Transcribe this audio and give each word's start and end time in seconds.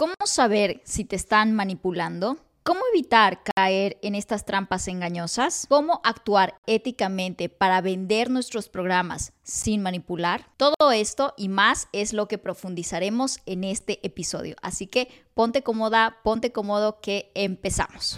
¿Cómo 0.00 0.14
saber 0.24 0.80
si 0.86 1.04
te 1.04 1.14
están 1.14 1.52
manipulando? 1.52 2.38
¿Cómo 2.62 2.80
evitar 2.90 3.42
caer 3.54 3.98
en 4.00 4.14
estas 4.14 4.46
trampas 4.46 4.88
engañosas? 4.88 5.66
¿Cómo 5.68 6.00
actuar 6.04 6.54
éticamente 6.66 7.50
para 7.50 7.82
vender 7.82 8.30
nuestros 8.30 8.70
programas 8.70 9.34
sin 9.42 9.82
manipular? 9.82 10.46
Todo 10.56 10.90
esto 10.90 11.34
y 11.36 11.50
más 11.50 11.88
es 11.92 12.14
lo 12.14 12.28
que 12.28 12.38
profundizaremos 12.38 13.40
en 13.44 13.62
este 13.62 14.00
episodio. 14.02 14.56
Así 14.62 14.86
que 14.86 15.08
ponte 15.34 15.62
cómoda, 15.62 16.16
ponte 16.24 16.50
cómodo 16.50 17.02
que 17.02 17.30
empezamos. 17.34 18.16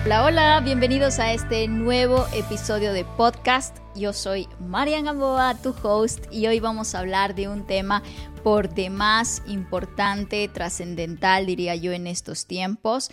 Hola, 0.00 0.24
hola, 0.24 0.60
bienvenidos 0.60 1.18
a 1.18 1.32
este 1.32 1.66
nuevo 1.66 2.24
episodio 2.32 2.92
de 2.92 3.04
podcast. 3.04 3.78
Yo 3.96 4.12
soy 4.12 4.46
Marian 4.60 5.06
Gamboa, 5.06 5.60
tu 5.60 5.74
host, 5.82 6.24
y 6.30 6.46
hoy 6.46 6.60
vamos 6.60 6.94
a 6.94 7.00
hablar 7.00 7.34
de 7.34 7.48
un 7.48 7.66
tema 7.66 8.04
por 8.44 8.72
demás 8.72 9.42
importante, 9.48 10.46
trascendental, 10.46 11.46
diría 11.46 11.74
yo, 11.74 11.90
en 11.90 12.06
estos 12.06 12.46
tiempos. 12.46 13.10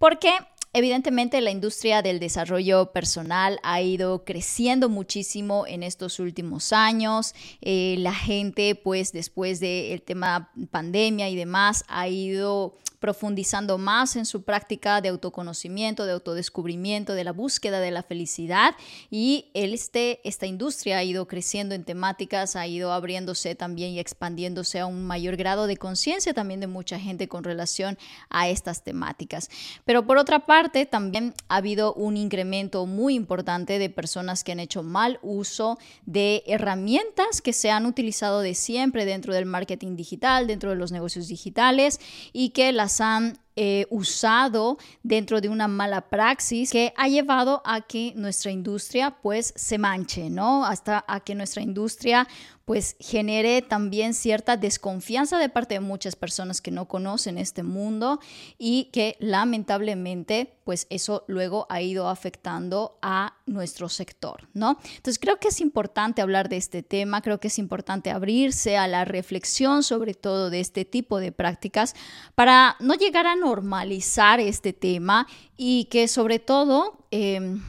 Porque 0.00 0.30
Evidentemente 0.74 1.40
la 1.40 1.50
industria 1.50 2.02
del 2.02 2.20
desarrollo 2.20 2.92
personal 2.92 3.58
ha 3.62 3.80
ido 3.80 4.24
creciendo 4.24 4.90
muchísimo 4.90 5.66
en 5.66 5.82
estos 5.82 6.20
últimos 6.20 6.74
años. 6.74 7.34
Eh, 7.62 7.96
la 7.98 8.12
gente, 8.12 8.74
pues 8.74 9.12
después 9.12 9.60
del 9.60 10.02
tema 10.02 10.52
pandemia 10.70 11.30
y 11.30 11.36
demás, 11.36 11.84
ha 11.88 12.06
ido 12.08 12.76
profundizando 12.98 13.78
más 13.78 14.16
en 14.16 14.26
su 14.26 14.42
práctica 14.42 15.00
de 15.00 15.08
autoconocimiento, 15.08 16.04
de 16.04 16.12
autodescubrimiento, 16.12 17.14
de 17.14 17.24
la 17.24 17.32
búsqueda 17.32 17.80
de 17.80 17.90
la 17.90 18.02
felicidad 18.02 18.74
y 19.10 19.50
este, 19.54 20.20
esta 20.28 20.46
industria 20.46 20.98
ha 20.98 21.04
ido 21.04 21.28
creciendo 21.28 21.74
en 21.74 21.84
temáticas, 21.84 22.56
ha 22.56 22.66
ido 22.66 22.92
abriéndose 22.92 23.54
también 23.54 23.92
y 23.92 24.00
expandiéndose 24.00 24.80
a 24.80 24.86
un 24.86 25.06
mayor 25.06 25.36
grado 25.36 25.66
de 25.66 25.76
conciencia 25.76 26.34
también 26.34 26.60
de 26.60 26.66
mucha 26.66 26.98
gente 26.98 27.28
con 27.28 27.44
relación 27.44 27.98
a 28.30 28.48
estas 28.48 28.82
temáticas. 28.82 29.50
Pero 29.84 30.06
por 30.06 30.18
otra 30.18 30.46
parte, 30.46 30.86
también 30.86 31.34
ha 31.48 31.56
habido 31.56 31.94
un 31.94 32.16
incremento 32.16 32.86
muy 32.86 33.14
importante 33.14 33.78
de 33.78 33.90
personas 33.90 34.44
que 34.44 34.52
han 34.52 34.60
hecho 34.60 34.82
mal 34.82 35.18
uso 35.22 35.78
de 36.06 36.42
herramientas 36.46 37.40
que 37.42 37.52
se 37.52 37.70
han 37.70 37.86
utilizado 37.86 38.40
de 38.40 38.54
siempre 38.54 39.04
dentro 39.04 39.34
del 39.34 39.46
marketing 39.46 39.96
digital, 39.96 40.46
dentro 40.46 40.70
de 40.70 40.76
los 40.76 40.92
negocios 40.92 41.28
digitales 41.28 42.00
y 42.32 42.50
que 42.50 42.72
las 42.72 42.87
han 43.00 43.38
eh, 43.56 43.86
usado 43.90 44.78
dentro 45.02 45.40
de 45.40 45.48
una 45.48 45.66
mala 45.66 46.08
praxis 46.08 46.70
que 46.70 46.92
ha 46.96 47.08
llevado 47.08 47.60
a 47.64 47.80
que 47.80 48.12
nuestra 48.14 48.52
industria 48.52 49.16
pues 49.20 49.52
se 49.56 49.78
manche, 49.78 50.30
¿no? 50.30 50.64
Hasta 50.64 51.04
a 51.08 51.20
que 51.20 51.34
nuestra 51.34 51.62
industria 51.62 52.28
pues 52.68 52.96
genere 53.00 53.62
también 53.62 54.12
cierta 54.12 54.58
desconfianza 54.58 55.38
de 55.38 55.48
parte 55.48 55.72
de 55.72 55.80
muchas 55.80 56.16
personas 56.16 56.60
que 56.60 56.70
no 56.70 56.86
conocen 56.86 57.38
este 57.38 57.62
mundo 57.62 58.20
y 58.58 58.90
que 58.92 59.16
lamentablemente 59.20 60.58
pues 60.64 60.86
eso 60.90 61.24
luego 61.28 61.66
ha 61.70 61.80
ido 61.80 62.10
afectando 62.10 62.98
a 63.00 63.38
nuestro 63.46 63.88
sector, 63.88 64.50
¿no? 64.52 64.78
Entonces 64.96 65.18
creo 65.18 65.38
que 65.38 65.48
es 65.48 65.62
importante 65.62 66.20
hablar 66.20 66.50
de 66.50 66.58
este 66.58 66.82
tema, 66.82 67.22
creo 67.22 67.40
que 67.40 67.48
es 67.48 67.58
importante 67.58 68.10
abrirse 68.10 68.76
a 68.76 68.86
la 68.86 69.06
reflexión 69.06 69.82
sobre 69.82 70.12
todo 70.12 70.50
de 70.50 70.60
este 70.60 70.84
tipo 70.84 71.20
de 71.20 71.32
prácticas 71.32 71.94
para 72.34 72.76
no 72.80 72.92
llegar 72.92 73.26
a 73.26 73.34
normalizar 73.34 74.40
este 74.40 74.74
tema 74.74 75.26
y 75.56 75.84
que 75.86 76.06
sobre 76.06 76.38
todo... 76.38 77.06
Em, 77.10 77.62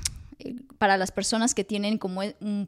para 0.80 0.97
las 0.97 1.11
personas 1.11 1.53
que 1.53 1.63
tienen 1.63 1.97
como 1.97 2.22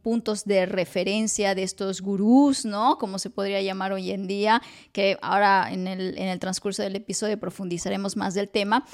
puntos 0.04 0.46
de 0.46 0.68
referencia 0.68 1.56
de 1.56 1.64
estos 1.64 2.02
gurús, 2.02 2.66
¿no? 2.66 2.98
Como 2.98 3.18
se 3.18 3.30
podría 3.30 3.62
llamar 3.62 3.94
hoy 3.94 4.12
en 4.12 4.28
día, 4.28 4.62
que 4.92 5.18
ahora 5.22 5.70
en 5.72 5.88
el, 5.88 6.18
en 6.18 6.28
el 6.28 6.38
transcurso 6.40 6.84
del 6.84 6.98
episodio 6.98 7.40
profundizaremos 7.40 8.18
más 8.18 8.34
del 8.34 8.50
tema. 8.50 8.86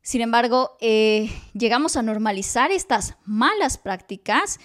Sin 0.00 0.22
embargo, 0.22 0.78
eh, 0.80 1.30
llegamos 1.52 1.96
a 1.96 2.02
normalizar 2.02 2.70
estas 2.70 3.16
malas 3.26 3.76
prácticas 3.76 4.58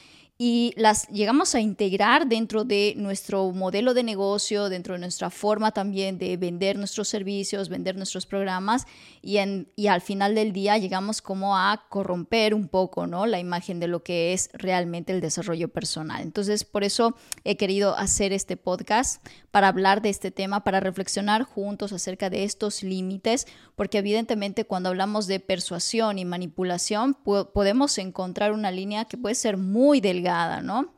y 0.46 0.74
las 0.76 1.08
llegamos 1.08 1.56
a 1.56 1.62
integrar 1.62 2.28
dentro 2.28 2.66
de 2.66 2.96
nuestro 2.98 3.54
modelo 3.54 3.94
de 3.94 4.04
negocio, 4.04 4.68
dentro 4.68 4.96
de 4.96 5.00
nuestra 5.00 5.30
forma 5.30 5.72
también 5.72 6.18
de 6.18 6.36
vender 6.36 6.78
nuestros 6.78 7.08
servicios, 7.08 7.70
vender 7.70 7.96
nuestros 7.96 8.26
programas 8.26 8.86
y, 9.22 9.38
en, 9.38 9.72
y 9.78 9.88
al 9.88 10.02
final 10.02 10.36
del 10.36 10.52
día 10.52 10.78
llegamos 10.78 11.22
como 11.22 11.58
a 11.58 11.86
corromper 11.88 12.54
un 12.54 12.68
poco 12.68 13.08
¿no? 13.08 13.26
la 13.26 13.40
imagen 13.40 13.80
de 13.80 13.88
lo 13.88 14.04
que 14.04 14.34
es 14.34 14.50
realmente 14.52 15.14
el 15.14 15.22
desarrollo 15.22 15.70
personal. 15.70 16.22
Entonces, 16.22 16.66
por 16.66 16.84
eso 16.84 17.16
he 17.46 17.56
querido 17.56 17.96
hacer 17.96 18.34
este 18.34 18.58
podcast 18.58 19.26
para 19.50 19.70
hablar 19.70 20.02
de 20.02 20.10
este 20.10 20.30
tema, 20.30 20.66
para 20.66 20.82
reflexionar 20.82 21.44
juntos 21.44 21.94
acerca 21.94 22.30
de 22.30 22.44
estos 22.44 22.84
límites, 22.84 23.48
porque 23.78 24.00
evidentemente 24.00 24.66
cuando 24.66 24.90
hablamos 24.90 25.28
de 25.28 25.40
persuasión 25.40 26.20
y 26.20 26.26
manipulación 26.26 27.14
podemos 27.14 27.98
encontrar 27.98 28.52
una 28.52 28.72
línea 28.72 29.06
que 29.06 29.18
puede 29.18 29.36
ser 29.36 29.56
muy 29.56 30.02
delgada, 30.02 30.33
¿no? 30.62 30.94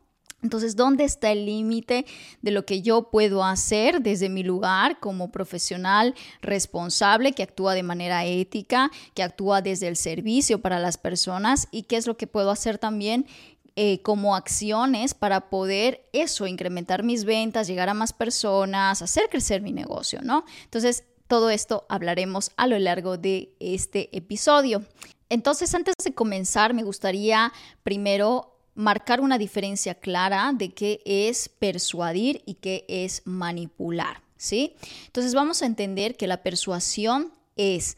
Entonces, 0.46 0.76
¿dónde 0.76 1.06
está 1.06 1.32
el 1.32 1.46
límite 1.46 2.06
de 2.44 2.52
lo 2.52 2.66
que 2.66 2.84
yo 2.84 3.10
puedo 3.10 3.44
hacer 3.44 4.02
desde 4.02 4.30
mi 4.30 4.44
lugar 4.44 5.00
como 5.00 5.32
profesional 5.32 6.14
responsable 6.42 7.34
que 7.34 7.42
actúa 7.42 7.74
de 7.74 7.82
manera 7.82 8.26
ética, 8.26 8.92
que 9.16 9.24
actúa 9.24 9.64
desde 9.64 9.88
el 9.88 9.96
servicio 9.96 10.62
para 10.62 10.80
las 10.80 10.98
personas 10.98 11.68
y 11.72 11.84
qué 11.84 11.98
es 11.98 12.06
lo 12.06 12.16
que 12.16 12.28
puedo 12.28 12.52
hacer 12.52 12.78
también 12.78 13.26
eh, 13.76 14.02
como 14.04 14.36
acciones 14.36 15.16
para 15.16 15.50
poder 15.50 16.08
eso, 16.14 16.46
incrementar 16.46 17.02
mis 17.04 17.26
ventas, 17.26 17.68
llegar 17.68 17.90
a 17.90 17.96
más 17.96 18.14
personas, 18.14 19.02
hacer 19.02 19.28
crecer 19.30 19.62
mi 19.62 19.72
negocio, 19.72 20.22
¿no? 20.22 20.46
Entonces, 20.64 21.06
todo 21.28 21.50
esto 21.50 21.86
hablaremos 21.90 22.52
a 22.56 22.68
lo 22.68 22.78
largo 22.78 23.18
de 23.18 23.56
este 23.60 24.16
episodio. 24.16 24.86
Entonces, 25.28 25.74
antes 25.74 25.96
de 26.04 26.14
comenzar, 26.14 26.76
me 26.76 26.84
gustaría 26.84 27.52
primero 27.84 28.55
marcar 28.76 29.22
una 29.22 29.38
diferencia 29.38 29.96
clara 29.96 30.52
de 30.54 30.74
qué 30.74 31.02
es 31.06 31.50
persuadir 31.50 32.44
y 32.46 32.56
qué 32.56 32.86
es 32.88 33.22
manipular, 33.26 34.22
¿sí? 34.38 34.76
Entonces, 35.08 35.34
vamos 35.34 35.62
a 35.62 35.66
entender 35.66 36.18
que 36.18 36.28
la 36.28 36.44
persuasión 36.44 37.34
es, 37.56 37.98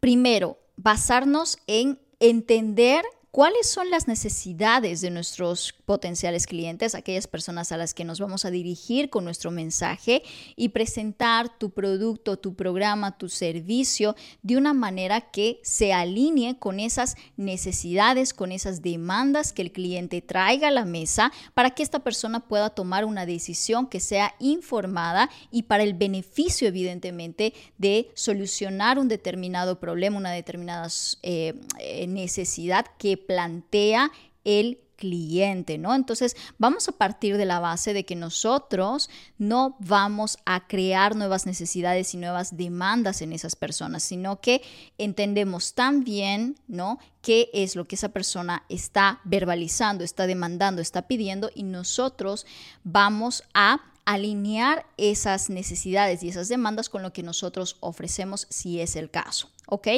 primero, 0.00 0.58
basarnos 0.76 1.58
en 1.66 1.98
entender 2.20 3.04
cuáles 3.30 3.68
son 3.68 3.90
las 3.90 4.08
necesidades 4.08 5.00
de 5.00 5.10
nuestros 5.10 5.74
potenciales 5.88 6.46
clientes, 6.46 6.94
aquellas 6.94 7.26
personas 7.26 7.72
a 7.72 7.78
las 7.78 7.94
que 7.94 8.04
nos 8.04 8.20
vamos 8.20 8.44
a 8.44 8.50
dirigir 8.50 9.08
con 9.08 9.24
nuestro 9.24 9.50
mensaje 9.50 10.22
y 10.54 10.68
presentar 10.68 11.58
tu 11.58 11.70
producto, 11.70 12.38
tu 12.38 12.54
programa, 12.54 13.16
tu 13.16 13.30
servicio 13.30 14.14
de 14.42 14.58
una 14.58 14.74
manera 14.74 15.22
que 15.30 15.60
se 15.62 15.94
alinee 15.94 16.58
con 16.58 16.78
esas 16.78 17.16
necesidades, 17.38 18.34
con 18.34 18.52
esas 18.52 18.82
demandas 18.82 19.54
que 19.54 19.62
el 19.62 19.72
cliente 19.72 20.20
traiga 20.20 20.68
a 20.68 20.72
la 20.72 20.84
mesa 20.84 21.32
para 21.54 21.70
que 21.70 21.82
esta 21.82 22.00
persona 22.00 22.40
pueda 22.40 22.68
tomar 22.68 23.06
una 23.06 23.24
decisión 23.24 23.86
que 23.86 24.00
sea 24.00 24.34
informada 24.40 25.30
y 25.50 25.62
para 25.62 25.84
el 25.84 25.94
beneficio 25.94 26.68
evidentemente 26.68 27.54
de 27.78 28.10
solucionar 28.12 28.98
un 28.98 29.08
determinado 29.08 29.80
problema, 29.80 30.18
una 30.18 30.32
determinada 30.32 30.88
eh, 31.22 31.54
necesidad 32.06 32.84
que 32.98 33.16
plantea 33.16 34.12
el 34.44 34.80
cliente, 34.98 35.78
¿no? 35.78 35.94
Entonces, 35.94 36.36
vamos 36.58 36.88
a 36.88 36.92
partir 36.92 37.38
de 37.38 37.46
la 37.46 37.60
base 37.60 37.94
de 37.94 38.04
que 38.04 38.16
nosotros 38.16 39.08
no 39.38 39.76
vamos 39.78 40.36
a 40.44 40.66
crear 40.66 41.16
nuevas 41.16 41.46
necesidades 41.46 42.12
y 42.12 42.18
nuevas 42.18 42.56
demandas 42.56 43.22
en 43.22 43.32
esas 43.32 43.56
personas, 43.56 44.02
sino 44.02 44.40
que 44.40 44.60
entendemos 44.98 45.74
también, 45.74 46.56
¿no? 46.66 46.98
qué 47.22 47.50
es 47.52 47.76
lo 47.76 47.86
que 47.86 47.96
esa 47.96 48.10
persona 48.10 48.64
está 48.68 49.20
verbalizando, 49.24 50.04
está 50.04 50.26
demandando, 50.26 50.80
está 50.80 51.02
pidiendo 51.02 51.50
y 51.54 51.62
nosotros 51.62 52.46
vamos 52.84 53.42
a 53.54 53.80
alinear 54.04 54.86
esas 54.96 55.50
necesidades 55.50 56.22
y 56.22 56.30
esas 56.30 56.48
demandas 56.48 56.88
con 56.88 57.02
lo 57.02 57.12
que 57.12 57.22
nosotros 57.22 57.76
ofrecemos 57.80 58.46
si 58.48 58.80
es 58.80 58.96
el 58.96 59.10
caso. 59.10 59.50
¿Ok? 59.68 59.88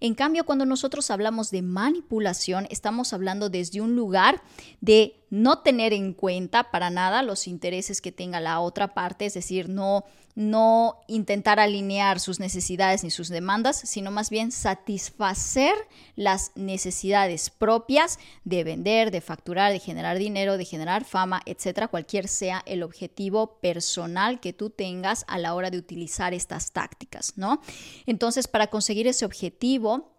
En 0.00 0.14
cambio, 0.14 0.44
cuando 0.44 0.66
nosotros 0.66 1.10
hablamos 1.10 1.50
de 1.50 1.62
manipulación, 1.62 2.66
estamos 2.70 3.12
hablando 3.12 3.48
desde 3.48 3.80
un 3.80 3.96
lugar 3.96 4.42
de 4.80 5.22
no 5.32 5.60
tener 5.60 5.94
en 5.94 6.12
cuenta 6.12 6.70
para 6.70 6.90
nada 6.90 7.22
los 7.22 7.48
intereses 7.48 8.02
que 8.02 8.12
tenga 8.12 8.38
la 8.38 8.60
otra 8.60 8.92
parte, 8.92 9.24
es 9.24 9.32
decir, 9.32 9.70
no, 9.70 10.04
no 10.34 11.00
intentar 11.08 11.58
alinear 11.58 12.20
sus 12.20 12.38
necesidades 12.38 13.02
ni 13.02 13.10
sus 13.10 13.30
demandas, 13.30 13.78
sino 13.78 14.10
más 14.10 14.28
bien 14.28 14.52
satisfacer 14.52 15.74
las 16.16 16.52
necesidades 16.54 17.48
propias 17.48 18.18
de 18.44 18.62
vender, 18.62 19.10
de 19.10 19.22
facturar, 19.22 19.72
de 19.72 19.78
generar 19.78 20.18
dinero, 20.18 20.58
de 20.58 20.66
generar 20.66 21.06
fama, 21.06 21.40
etcétera, 21.46 21.88
cualquier 21.88 22.28
sea 22.28 22.62
el 22.66 22.82
objetivo 22.82 23.58
personal 23.60 24.38
que 24.38 24.52
tú 24.52 24.68
tengas 24.68 25.24
a 25.28 25.38
la 25.38 25.54
hora 25.54 25.70
de 25.70 25.78
utilizar 25.78 26.34
estas 26.34 26.72
tácticas, 26.72 27.34
¿no? 27.36 27.62
Entonces, 28.04 28.48
para 28.48 28.66
conseguir 28.66 29.06
ese 29.12 29.24
objetivo, 29.24 30.12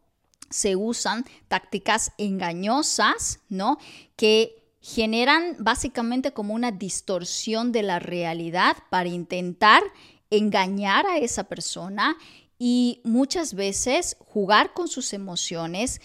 se 0.50 0.76
usan 0.76 1.26
tácticas 1.48 2.12
engañosas, 2.18 3.40
¿no? 3.50 3.78
Que 4.16 4.64
generan 4.82 5.56
básicamente 5.60 6.34
como 6.34 6.54
una 6.54 6.72
distorsión 6.72 7.72
de 7.72 7.84
la 7.84 8.00
realidad 8.00 8.78
para 8.90 9.10
intentar 9.10 9.82
engañar 10.30 11.06
a 11.06 11.18
esa 11.18 11.46
persona 11.46 12.18
y 12.60 13.02
muchas 13.04 13.54
veces 13.54 14.18
jugar 14.20 14.74
con 14.74 14.88
sus 14.88 15.14
emociones, 15.14 16.02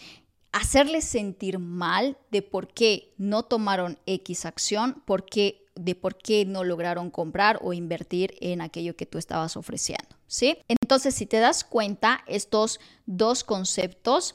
hacerles 0.53 1.05
sentir 1.05 1.59
mal 1.59 2.17
de 2.31 2.43
por 2.43 2.69
qué 2.69 3.15
no 3.17 3.43
tomaron 3.45 3.99
X 4.07 4.45
acción, 4.45 5.03
por 5.05 5.25
qué, 5.25 5.67
de 5.79 5.95
por 5.95 6.19
qué 6.19 6.45
no 6.45 6.65
lograron 6.65 7.11
comprar 7.11 7.59
o 7.63 7.73
invertir 7.73 8.35
en 8.41 8.61
aquello 8.61 8.97
que 8.97 9.07
tú 9.07 9.17
estabas 9.17 9.57
ofreciendo, 9.57 10.17
¿sí? 10.27 10.59
Entonces, 10.69 11.15
si 11.15 11.25
te 11.25 11.39
das 11.39 11.65
cuenta, 11.65 12.21
estos 12.27 12.81
dos 13.07 13.45
conceptos 13.45 14.35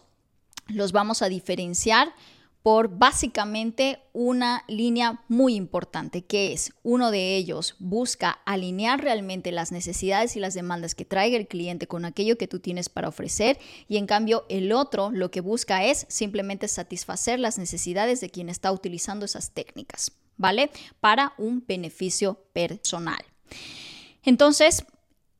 los 0.67 0.93
vamos 0.93 1.21
a 1.21 1.29
diferenciar 1.29 2.13
por 2.63 2.97
básicamente 2.97 3.99
una 4.13 4.63
línea 4.69 5.21
muy 5.27 5.55
importante, 5.55 6.23
que 6.23 6.53
es 6.53 6.71
uno 6.81 7.11
de 7.11 7.35
ellos 7.35 7.75
busca 7.77 8.39
alinear 8.45 9.01
realmente 9.01 9.51
las 9.51 9.73
necesidades 9.73 10.37
y 10.37 10.39
las 10.39 10.53
demandas 10.53 10.95
que 10.95 11.03
traiga 11.03 11.35
el 11.35 11.49
cliente 11.49 11.87
con 11.87 12.05
aquello 12.05 12.37
que 12.37 12.47
tú 12.47 12.59
tienes 12.59 12.87
para 12.87 13.09
ofrecer 13.09 13.59
y 13.89 13.97
en 13.97 14.07
cambio 14.07 14.45
el 14.47 14.71
otro 14.71 15.11
lo 15.11 15.29
que 15.29 15.41
busca 15.41 15.83
es 15.83 16.05
simplemente 16.07 16.69
satisfacer 16.69 17.37
las 17.37 17.57
necesidades 17.57 18.21
de 18.21 18.29
quien 18.29 18.47
está 18.47 18.71
utilizando 18.71 19.25
esas 19.25 19.51
técnicas, 19.51 20.13
¿vale? 20.37 20.71
Para 20.99 21.33
un 21.37 21.63
beneficio 21.65 22.35
personal. 22.53 23.23
Entonces, 24.23 24.85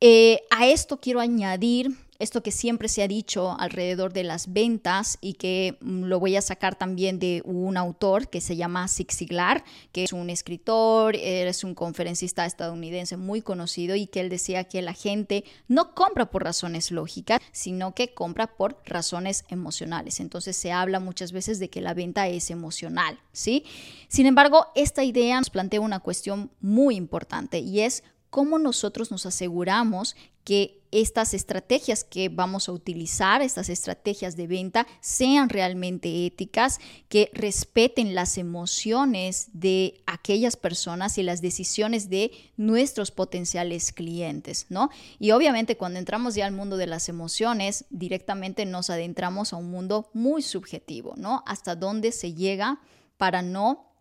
eh, 0.00 0.42
a 0.50 0.66
esto 0.66 1.00
quiero 1.00 1.20
añadir 1.20 1.96
esto 2.18 2.42
que 2.42 2.50
siempre 2.50 2.88
se 2.88 3.02
ha 3.02 3.08
dicho 3.08 3.56
alrededor 3.58 4.12
de 4.12 4.24
las 4.24 4.52
ventas 4.52 5.18
y 5.20 5.34
que 5.34 5.76
mm, 5.80 6.04
lo 6.04 6.20
voy 6.20 6.36
a 6.36 6.42
sacar 6.42 6.76
también 6.76 7.18
de 7.18 7.42
un 7.44 7.76
autor 7.76 8.28
que 8.28 8.40
se 8.40 8.56
llama 8.56 8.88
Zig 8.88 9.12
Ziglar, 9.12 9.64
que 9.92 10.04
es 10.04 10.12
un 10.12 10.30
escritor, 10.30 11.16
es 11.16 11.64
un 11.64 11.74
conferencista 11.74 12.46
estadounidense 12.46 13.16
muy 13.16 13.42
conocido 13.42 13.96
y 13.96 14.06
que 14.06 14.20
él 14.20 14.28
decía 14.28 14.64
que 14.64 14.82
la 14.82 14.92
gente 14.92 15.44
no 15.68 15.94
compra 15.94 16.30
por 16.30 16.44
razones 16.44 16.90
lógicas, 16.90 17.40
sino 17.52 17.94
que 17.94 18.14
compra 18.14 18.56
por 18.56 18.80
razones 18.84 19.44
emocionales. 19.48 20.20
Entonces 20.20 20.56
se 20.56 20.72
habla 20.72 21.00
muchas 21.00 21.32
veces 21.32 21.58
de 21.58 21.70
que 21.70 21.80
la 21.80 21.94
venta 21.94 22.28
es 22.28 22.50
emocional, 22.50 23.18
¿sí? 23.32 23.64
Sin 24.08 24.26
embargo, 24.26 24.66
esta 24.74 25.04
idea 25.04 25.38
nos 25.38 25.50
plantea 25.50 25.80
una 25.80 26.00
cuestión 26.00 26.50
muy 26.60 26.96
importante 26.96 27.58
y 27.58 27.80
es 27.80 28.04
cómo 28.34 28.58
nosotros 28.58 29.12
nos 29.12 29.26
aseguramos 29.26 30.16
que 30.42 30.80
estas 30.90 31.34
estrategias 31.34 32.02
que 32.02 32.28
vamos 32.28 32.68
a 32.68 32.72
utilizar, 32.72 33.42
estas 33.42 33.68
estrategias 33.68 34.34
de 34.34 34.48
venta, 34.48 34.88
sean 35.00 35.48
realmente 35.48 36.26
éticas, 36.26 36.80
que 37.08 37.30
respeten 37.32 38.16
las 38.16 38.36
emociones 38.36 39.50
de 39.52 40.02
aquellas 40.06 40.56
personas 40.56 41.16
y 41.16 41.22
las 41.22 41.42
decisiones 41.42 42.10
de 42.10 42.32
nuestros 42.56 43.12
potenciales 43.12 43.92
clientes, 43.92 44.66
¿no? 44.68 44.90
Y 45.20 45.30
obviamente 45.30 45.76
cuando 45.76 46.00
entramos 46.00 46.34
ya 46.34 46.46
al 46.46 46.52
mundo 46.52 46.76
de 46.76 46.88
las 46.88 47.08
emociones, 47.08 47.84
directamente 47.90 48.66
nos 48.66 48.90
adentramos 48.90 49.52
a 49.52 49.58
un 49.58 49.70
mundo 49.70 50.10
muy 50.12 50.42
subjetivo, 50.42 51.14
¿no? 51.16 51.44
Hasta 51.46 51.76
dónde 51.76 52.10
se 52.10 52.34
llega 52.34 52.80
para 53.16 53.42
no 53.42 53.93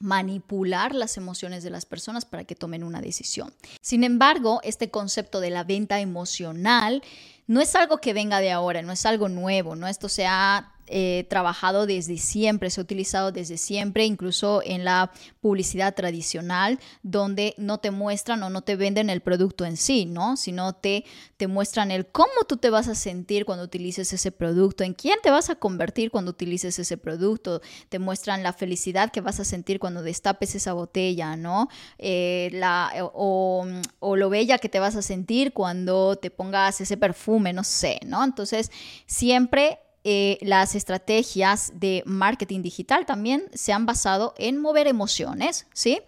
manipular 0.00 0.94
las 0.94 1.16
emociones 1.16 1.62
de 1.62 1.70
las 1.70 1.86
personas 1.86 2.24
para 2.24 2.44
que 2.44 2.56
tomen 2.56 2.82
una 2.82 3.00
decisión. 3.00 3.52
Sin 3.80 4.02
embargo, 4.02 4.60
este 4.64 4.90
concepto 4.90 5.40
de 5.40 5.50
la 5.50 5.62
venta 5.62 6.00
emocional 6.00 7.02
no 7.46 7.60
es 7.60 7.76
algo 7.76 7.98
que 7.98 8.14
venga 8.14 8.40
de 8.40 8.50
ahora, 8.50 8.82
no 8.82 8.92
es 8.92 9.04
algo 9.06 9.28
nuevo, 9.28 9.76
¿no? 9.76 9.86
Esto 9.86 10.08
se 10.08 10.26
ha 10.26 10.72
eh, 10.92 11.24
trabajado 11.30 11.86
desde 11.86 12.18
siempre, 12.18 12.68
se 12.68 12.80
ha 12.80 12.82
utilizado 12.82 13.30
desde 13.30 13.56
siempre, 13.58 14.04
incluso 14.04 14.60
en 14.64 14.84
la 14.84 15.12
publicidad 15.40 15.94
tradicional, 15.94 16.80
donde 17.02 17.54
no 17.58 17.78
te 17.78 17.92
muestran 17.92 18.42
o 18.42 18.50
no 18.50 18.62
te 18.62 18.74
venden 18.74 19.08
el 19.08 19.20
producto 19.20 19.64
en 19.64 19.76
sí, 19.76 20.04
¿no? 20.04 20.36
Sino 20.36 20.74
te, 20.74 21.04
te 21.36 21.46
muestran 21.46 21.92
el 21.92 22.06
cómo 22.06 22.44
tú 22.48 22.56
te 22.56 22.70
vas 22.70 22.88
a 22.88 22.96
sentir 22.96 23.44
cuando 23.44 23.64
utilices 23.64 24.12
ese 24.12 24.32
producto, 24.32 24.82
en 24.82 24.94
quién 24.94 25.18
te 25.22 25.30
vas 25.30 25.48
a 25.48 25.54
convertir 25.54 26.10
cuando 26.10 26.32
utilices 26.32 26.78
ese 26.78 26.96
producto, 26.96 27.62
te 27.88 28.00
muestran 28.00 28.42
la 28.42 28.52
felicidad 28.52 29.12
que 29.12 29.20
vas 29.20 29.38
a 29.38 29.44
sentir 29.44 29.78
cuando 29.78 30.02
destapes 30.02 30.56
esa 30.56 30.72
botella, 30.72 31.36
¿no? 31.36 31.68
Eh, 31.98 32.50
la, 32.52 32.90
o, 33.14 33.64
o 34.00 34.16
lo 34.16 34.28
bella 34.28 34.58
que 34.58 34.68
te 34.68 34.80
vas 34.80 34.96
a 34.96 35.02
sentir 35.02 35.52
cuando 35.52 36.16
te 36.16 36.30
pongas 36.30 36.80
ese 36.80 36.96
perfume, 36.96 37.52
no 37.52 37.62
sé, 37.62 38.00
¿no? 38.04 38.24
Entonces, 38.24 38.72
siempre 39.06 39.78
eh, 40.04 40.38
las 40.40 40.74
estrategias 40.74 41.72
de 41.74 42.02
marketing 42.06 42.62
digital 42.62 43.04
también 43.04 43.44
se 43.52 43.72
han 43.72 43.84
basado 43.84 44.34
en 44.38 44.56
mover 44.56 44.86
emociones, 44.86 45.66
¿sí? 45.74 46.00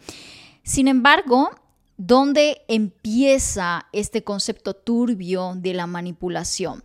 Sin 0.63 0.89
embargo, 0.89 1.51
¿dónde 1.97 2.63
empieza 2.69 3.87
este 3.93 4.25
concepto 4.25 4.75
turbio 4.75 5.55
de 5.57 5.75
la 5.75 5.87
manipulación? 5.87 6.85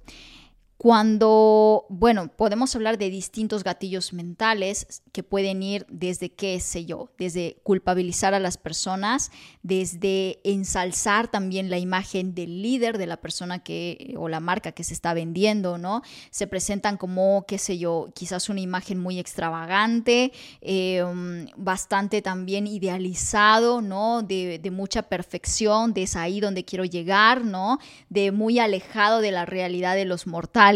Cuando, 0.78 1.88
bueno, 1.90 2.28
podemos 2.28 2.76
hablar 2.76 3.00
de 3.00 3.10
distintos 3.10 3.64
gatillos 3.64 4.14
mentales 4.14 5.02
que 5.12 5.24
pueden 5.24 5.64
ir 5.64 5.88
desde, 5.90 6.30
qué 6.30 6.60
sé 6.60 6.86
yo, 6.86 7.10
desde 7.18 7.58
culpabilizar 7.64 8.36
a 8.36 8.40
las 8.40 8.60
personas, 8.60 9.32
desde 9.64 10.40
ensalzar 10.44 11.30
también 11.30 11.72
la 11.72 11.80
imagen 11.80 12.36
del 12.36 12.62
líder 12.62 13.00
de 13.00 13.08
la 13.08 13.18
persona 13.18 13.64
que, 13.64 14.14
o 14.18 14.30
la 14.30 14.40
marca 14.40 14.72
que 14.72 14.84
se 14.84 14.94
está 14.94 15.16
vendiendo, 15.16 15.80
¿no? 15.80 16.04
Se 16.30 16.46
presentan 16.46 16.98
como, 16.98 17.46
qué 17.48 17.58
sé 17.58 17.80
yo, 17.80 18.10
quizás 18.14 18.48
una 18.48 18.62
imagen 18.62 19.00
muy 19.00 19.18
extravagante, 19.18 20.32
em, 20.62 21.48
bastante 21.56 22.22
también 22.22 22.68
idealizado, 22.68 23.82
¿no? 23.82 24.22
De, 24.22 24.60
de 24.60 24.72
mucha 24.72 25.02
perfección, 25.02 25.94
de 25.94 26.04
es 26.04 26.16
ahí 26.16 26.40
donde 26.40 26.66
quiero 26.66 26.86
llegar, 26.86 27.44
¿no? 27.44 27.80
De 28.10 28.32
muy 28.32 28.60
alejado 28.60 29.22
de 29.22 29.32
la 29.32 29.48
realidad 29.48 29.96
de 29.96 30.06
los 30.06 30.28
mortales 30.28 30.67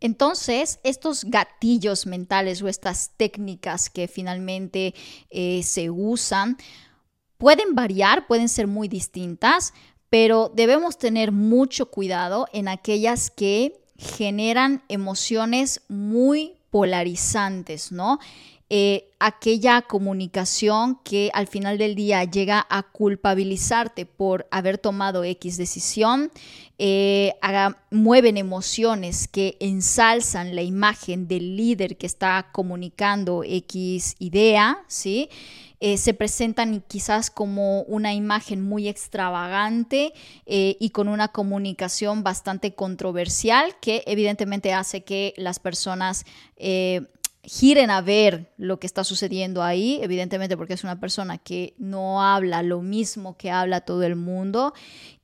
Entonces, 0.00 0.80
estos 0.84 1.24
gatillos 1.24 2.06
mentales 2.06 2.60
o 2.60 2.68
estas 2.68 3.10
técnicas 3.16 3.88
que 3.88 4.06
finalmente 4.06 4.94
eh, 5.30 5.62
se 5.62 5.88
usan 5.90 6.58
pueden 7.38 7.74
variar, 7.74 8.26
pueden 8.26 8.48
ser 8.48 8.66
muy 8.66 8.88
distintas, 8.88 9.72
pero 10.10 10.52
debemos 10.54 10.98
tener 10.98 11.32
mucho 11.32 11.90
cuidado 11.90 12.46
en 12.52 12.68
aquellas 12.68 13.30
que 13.30 13.80
generan 13.96 14.82
emociones 14.88 15.82
muy 15.88 16.54
polarizantes, 16.70 17.92
¿no? 17.92 18.18
Eh, 18.76 19.12
aquella 19.20 19.82
comunicación 19.82 20.98
que 21.04 21.30
al 21.32 21.46
final 21.46 21.78
del 21.78 21.94
día 21.94 22.24
llega 22.24 22.66
a 22.68 22.82
culpabilizarte 22.82 24.04
por 24.04 24.48
haber 24.50 24.78
tomado 24.78 25.22
X 25.22 25.56
decisión, 25.56 26.32
eh, 26.78 27.34
mueven 27.92 28.36
emociones 28.36 29.28
que 29.28 29.56
ensalzan 29.60 30.56
la 30.56 30.62
imagen 30.62 31.28
del 31.28 31.56
líder 31.56 31.96
que 31.96 32.06
está 32.06 32.48
comunicando 32.50 33.44
X 33.44 34.16
idea, 34.18 34.82
¿sí? 34.88 35.28
Eh, 35.78 35.96
se 35.96 36.12
presentan 36.12 36.82
quizás 36.88 37.30
como 37.30 37.82
una 37.82 38.12
imagen 38.12 38.60
muy 38.60 38.88
extravagante 38.88 40.14
y 40.46 40.90
con 40.90 41.06
una 41.06 41.28
comunicación 41.28 42.24
bastante 42.24 42.74
controversial 42.74 43.76
que 43.80 44.02
evidentemente 44.06 44.72
hace 44.72 45.04
que 45.04 45.32
las 45.36 45.60
personas 45.60 46.24
giren 47.46 47.90
a 47.90 48.00
ver 48.00 48.52
lo 48.56 48.78
que 48.80 48.86
está 48.86 49.04
sucediendo 49.04 49.62
ahí, 49.62 49.98
evidentemente 50.02 50.56
porque 50.56 50.74
es 50.74 50.84
una 50.84 51.00
persona 51.00 51.38
que 51.38 51.74
no 51.78 52.22
habla 52.22 52.62
lo 52.62 52.80
mismo 52.82 53.36
que 53.36 53.50
habla 53.50 53.82
todo 53.82 54.02
el 54.02 54.16
mundo 54.16 54.74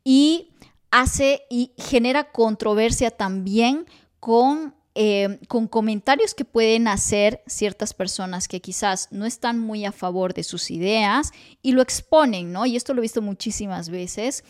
y 0.05 0.51
hace 0.91 1.43
y 1.51 1.73
genera 1.77 2.31
controversia 2.31 3.11
también 3.11 3.87
con, 4.19 4.75
eh, 4.95 5.39
con 5.49 5.69
comentarios 5.69 6.35
que 6.35 6.45
pueden 6.45 6.89
hacer 6.89 7.43
ciertas 7.47 7.95
personas 7.95 8.49
que 8.49 8.61
quizás 8.61 9.09
no 9.11 9.25
están 9.25 9.59
muy 9.59 9.85
a 9.85 9.93
favor 9.93 10.35
de 10.35 10.43
sus 10.43 10.71
ideas 10.71 11.33
y 11.63 11.73
lo 11.73 11.83
exponen, 11.83 12.53
¿no? 12.53 12.67
Y 12.67 12.77
esto 12.77 12.93
lo 12.93 13.01
he 13.01 13.03
visto 13.03 13.23
muchísimas 13.23 13.89
veces 13.89 14.45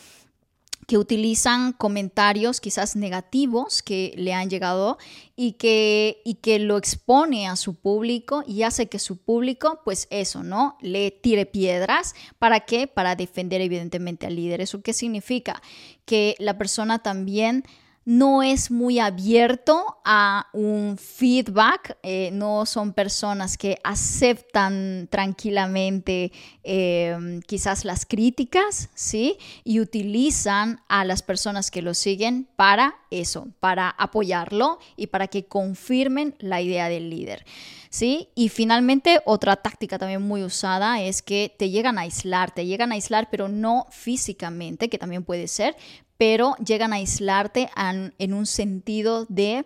que 0.91 0.99
utilizan 0.99 1.73
comentarios 1.73 2.61
quizás 2.61 2.97
negativos 2.97 3.81
que 3.81 4.13
le 4.17 4.35
han 4.35 4.51
llegado 4.51 4.99
y 5.37 5.53
que, 5.53 6.21
y 6.25 6.35
que 6.43 6.59
lo 6.59 6.77
expone 6.79 7.47
a 7.47 7.55
su 7.55 7.77
público 7.77 8.43
y 8.45 8.65
hace 8.65 8.89
que 8.89 8.99
su 8.99 9.17
público, 9.17 9.83
pues 9.85 10.09
eso, 10.11 10.43
¿no? 10.43 10.77
Le 10.81 11.13
tire 11.13 11.47
piedras. 11.47 12.17
¿Para 12.41 12.59
qué? 12.59 12.89
Para 12.89 13.15
defender 13.15 13.61
evidentemente 13.61 14.27
al 14.27 14.35
líder. 14.35 14.63
¿Eso 14.63 14.83
qué 14.83 14.93
significa? 14.93 15.63
Que 16.07 16.35
la 16.41 16.59
persona 16.59 16.99
también 16.99 17.63
no 18.05 18.43
es 18.43 18.71
muy 18.71 18.99
abierto 18.99 19.99
a 20.05 20.49
un 20.53 20.97
feedback, 20.97 21.99
eh, 22.03 22.31
no 22.33 22.65
son 22.65 22.95
personas 22.95 23.59
que 23.59 23.79
aceptan 23.85 25.07
tranquilamente 25.11 26.33
em, 26.63 27.43
quizás 27.43 27.85
las 27.85 28.07
críticas, 28.07 28.89
¿sí? 28.95 29.37
Y 29.65 29.81
utilizan 29.81 30.81
a 30.89 31.05
las 31.05 31.23
personas 31.23 31.71
que 31.71 31.83
lo 31.83 31.93
siguen 31.95 32.49
para 32.57 32.97
eso, 33.11 33.49
para 33.61 33.91
apoyarlo 33.91 34.79
y 34.97 35.09
para 35.09 35.29
que 35.29 35.45
confirmen 35.45 36.35
la 36.39 36.61
idea 36.63 36.89
del 36.89 37.11
líder. 37.11 37.45
¿Sí? 37.93 38.29
Y 38.37 38.51
finalmente, 38.51 39.21
otra 39.25 39.57
táctica 39.57 39.99
también 39.99 40.23
muy 40.23 40.45
usada 40.45 41.03
es 41.03 41.23
que 41.23 41.53
te 41.59 41.71
llegan 41.71 41.99
a 41.99 42.03
aislar, 42.03 42.53
te 42.53 42.65
llegan 42.65 42.93
a 42.93 42.95
aislar, 42.95 43.29
pero 43.33 43.49
no 43.49 43.87
físicamente, 43.91 44.89
que 44.89 44.97
también 44.97 45.25
puede 45.25 45.49
ser, 45.49 45.77
pero 46.21 46.55
llegan 46.57 46.93
a 46.93 46.97
aislarte 46.97 47.71
en, 48.19 48.35
un 48.35 48.45
sentido 48.45 49.25
de 49.31 49.65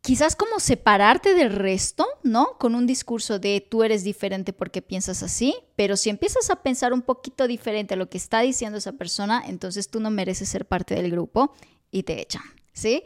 quizás 0.00 0.34
como 0.34 0.60
separarte 0.60 1.34
del 1.34 1.52
resto, 1.52 2.06
¿no? 2.22 2.56
Con 2.58 2.74
un 2.74 2.86
discurso 2.86 3.38
de 3.38 3.60
tú 3.60 3.84
eres 3.84 4.02
diferente 4.02 4.54
porque 4.54 4.80
piensas 4.80 5.22
así, 5.22 5.54
pero 5.76 5.98
si 5.98 6.08
empiezas 6.08 6.48
a 6.48 6.62
pensar 6.62 6.94
un 6.94 7.02
poquito 7.02 7.46
diferente 7.46 7.92
a 7.92 7.96
lo 7.98 8.08
que 8.08 8.16
está 8.16 8.40
diciendo 8.40 8.78
esa 8.78 8.92
persona, 8.92 9.44
entonces 9.46 9.90
tú 9.90 10.00
no 10.00 10.08
mereces 10.08 10.48
ser 10.48 10.64
parte 10.64 10.94
del 10.94 11.10
grupo 11.10 11.52
y 11.90 12.04
te 12.04 12.18
echan, 12.22 12.44
¿sí? 12.72 13.02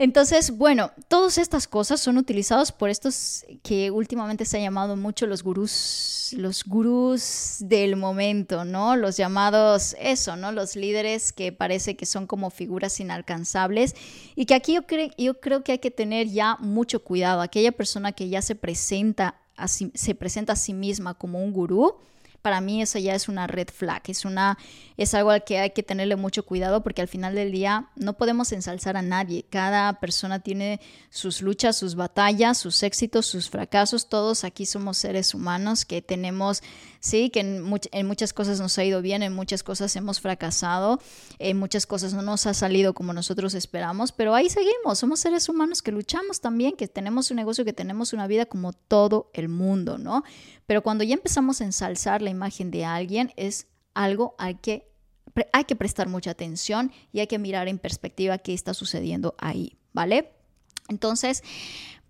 Entonces, 0.00 0.56
bueno, 0.56 0.92
todas 1.08 1.36
estas 1.36 1.68
cosas 1.68 2.00
son 2.00 2.16
utilizadas 2.16 2.72
por 2.72 2.88
estos 2.88 3.44
que 3.62 3.90
últimamente 3.90 4.46
se 4.46 4.56
ha 4.56 4.60
llamado 4.62 4.96
mucho 4.96 5.26
los 5.26 5.42
gurús, 5.42 6.34
los 6.38 6.64
gurús 6.64 7.56
del 7.58 7.96
momento, 7.96 8.64
¿no? 8.64 8.96
Los 8.96 9.18
llamados, 9.18 9.94
eso, 10.00 10.36
¿no? 10.36 10.52
Los 10.52 10.74
líderes 10.74 11.34
que 11.34 11.52
parece 11.52 11.98
que 11.98 12.06
son 12.06 12.26
como 12.26 12.48
figuras 12.48 12.98
inalcanzables 12.98 13.94
y 14.34 14.46
que 14.46 14.54
aquí 14.54 14.72
yo, 14.72 14.80
yo 15.18 15.38
creo 15.38 15.62
que 15.62 15.72
hay 15.72 15.80
que 15.80 15.90
tener 15.90 16.28
ya 16.28 16.56
mucho 16.60 17.04
cuidado. 17.04 17.42
Aquella 17.42 17.72
persona 17.72 18.12
que 18.12 18.30
ya 18.30 18.40
se 18.40 18.54
presenta, 18.54 19.38
se 19.66 20.14
presenta 20.14 20.54
a 20.54 20.56
sí 20.56 20.72
misma 20.72 21.12
como 21.12 21.44
un 21.44 21.52
gurú, 21.52 21.98
para 22.42 22.60
mí 22.60 22.82
eso 22.82 22.98
ya 22.98 23.14
es 23.14 23.28
una 23.28 23.46
red 23.46 23.68
flag, 23.68 24.02
es, 24.08 24.24
una, 24.24 24.58
es 24.96 25.14
algo 25.14 25.30
al 25.30 25.44
que 25.44 25.58
hay 25.58 25.70
que 25.70 25.82
tenerle 25.82 26.16
mucho 26.16 26.44
cuidado 26.44 26.82
porque 26.82 27.02
al 27.02 27.08
final 27.08 27.34
del 27.34 27.52
día 27.52 27.90
no 27.96 28.14
podemos 28.14 28.52
ensalzar 28.52 28.96
a 28.96 29.02
nadie. 29.02 29.44
Cada 29.48 30.00
persona 30.00 30.40
tiene 30.40 30.80
sus 31.10 31.42
luchas, 31.42 31.76
sus 31.76 31.94
batallas, 31.94 32.58
sus 32.58 32.82
éxitos, 32.82 33.26
sus 33.26 33.50
fracasos. 33.50 34.08
Todos 34.08 34.44
aquí 34.44 34.66
somos 34.66 34.98
seres 34.98 35.34
humanos 35.34 35.84
que 35.84 36.02
tenemos 36.02 36.62
sí, 37.00 37.30
que 37.30 37.40
en, 37.40 38.06
muchas 38.06 38.32
cosas 38.32 38.60
nos 38.60 38.78
ha 38.78 38.84
ido 38.84 39.02
bien, 39.02 39.22
en 39.22 39.32
muchas 39.32 39.62
cosas 39.62 39.96
hemos 39.96 40.20
fracasado, 40.20 41.00
en 41.38 41.58
muchas 41.58 41.86
cosas 41.86 42.12
no 42.14 42.22
nos 42.22 42.46
ha 42.46 42.54
salido 42.54 42.94
como 42.94 43.12
nosotros 43.12 43.54
esperamos, 43.54 44.12
pero 44.12 44.34
ahí 44.34 44.48
seguimos, 44.48 44.98
somos 44.98 45.20
seres 45.20 45.48
humanos 45.48 45.82
que 45.82 45.90
luchamos 45.90 46.40
también, 46.40 46.76
que 46.76 46.86
tenemos 46.86 47.30
un 47.30 47.38
negocio, 47.38 47.64
que 47.64 47.72
tenemos 47.72 48.12
una 48.12 48.26
vida 48.26 48.46
como 48.46 48.72
todo 48.72 49.30
el 49.32 49.48
mundo, 49.48 49.98
¿no? 49.98 50.22
Pero 50.66 50.82
cuando 50.82 51.02
ya 51.02 51.14
empezamos 51.14 51.60
a 51.60 51.64
ensalzar 51.64 52.22
la 52.22 52.29
imagen 52.30 52.70
de 52.70 52.84
alguien, 52.84 53.32
es 53.36 53.66
algo 53.94 54.34
al 54.38 54.60
que 54.60 54.90
hay 55.52 55.64
que 55.64 55.76
prestar 55.76 56.08
mucha 56.08 56.32
atención 56.32 56.92
y 57.12 57.20
hay 57.20 57.26
que 57.26 57.38
mirar 57.38 57.68
en 57.68 57.78
perspectiva 57.78 58.38
qué 58.38 58.54
está 58.54 58.74
sucediendo 58.74 59.34
ahí, 59.38 59.76
¿vale? 59.92 60.32
Entonces, 60.88 61.42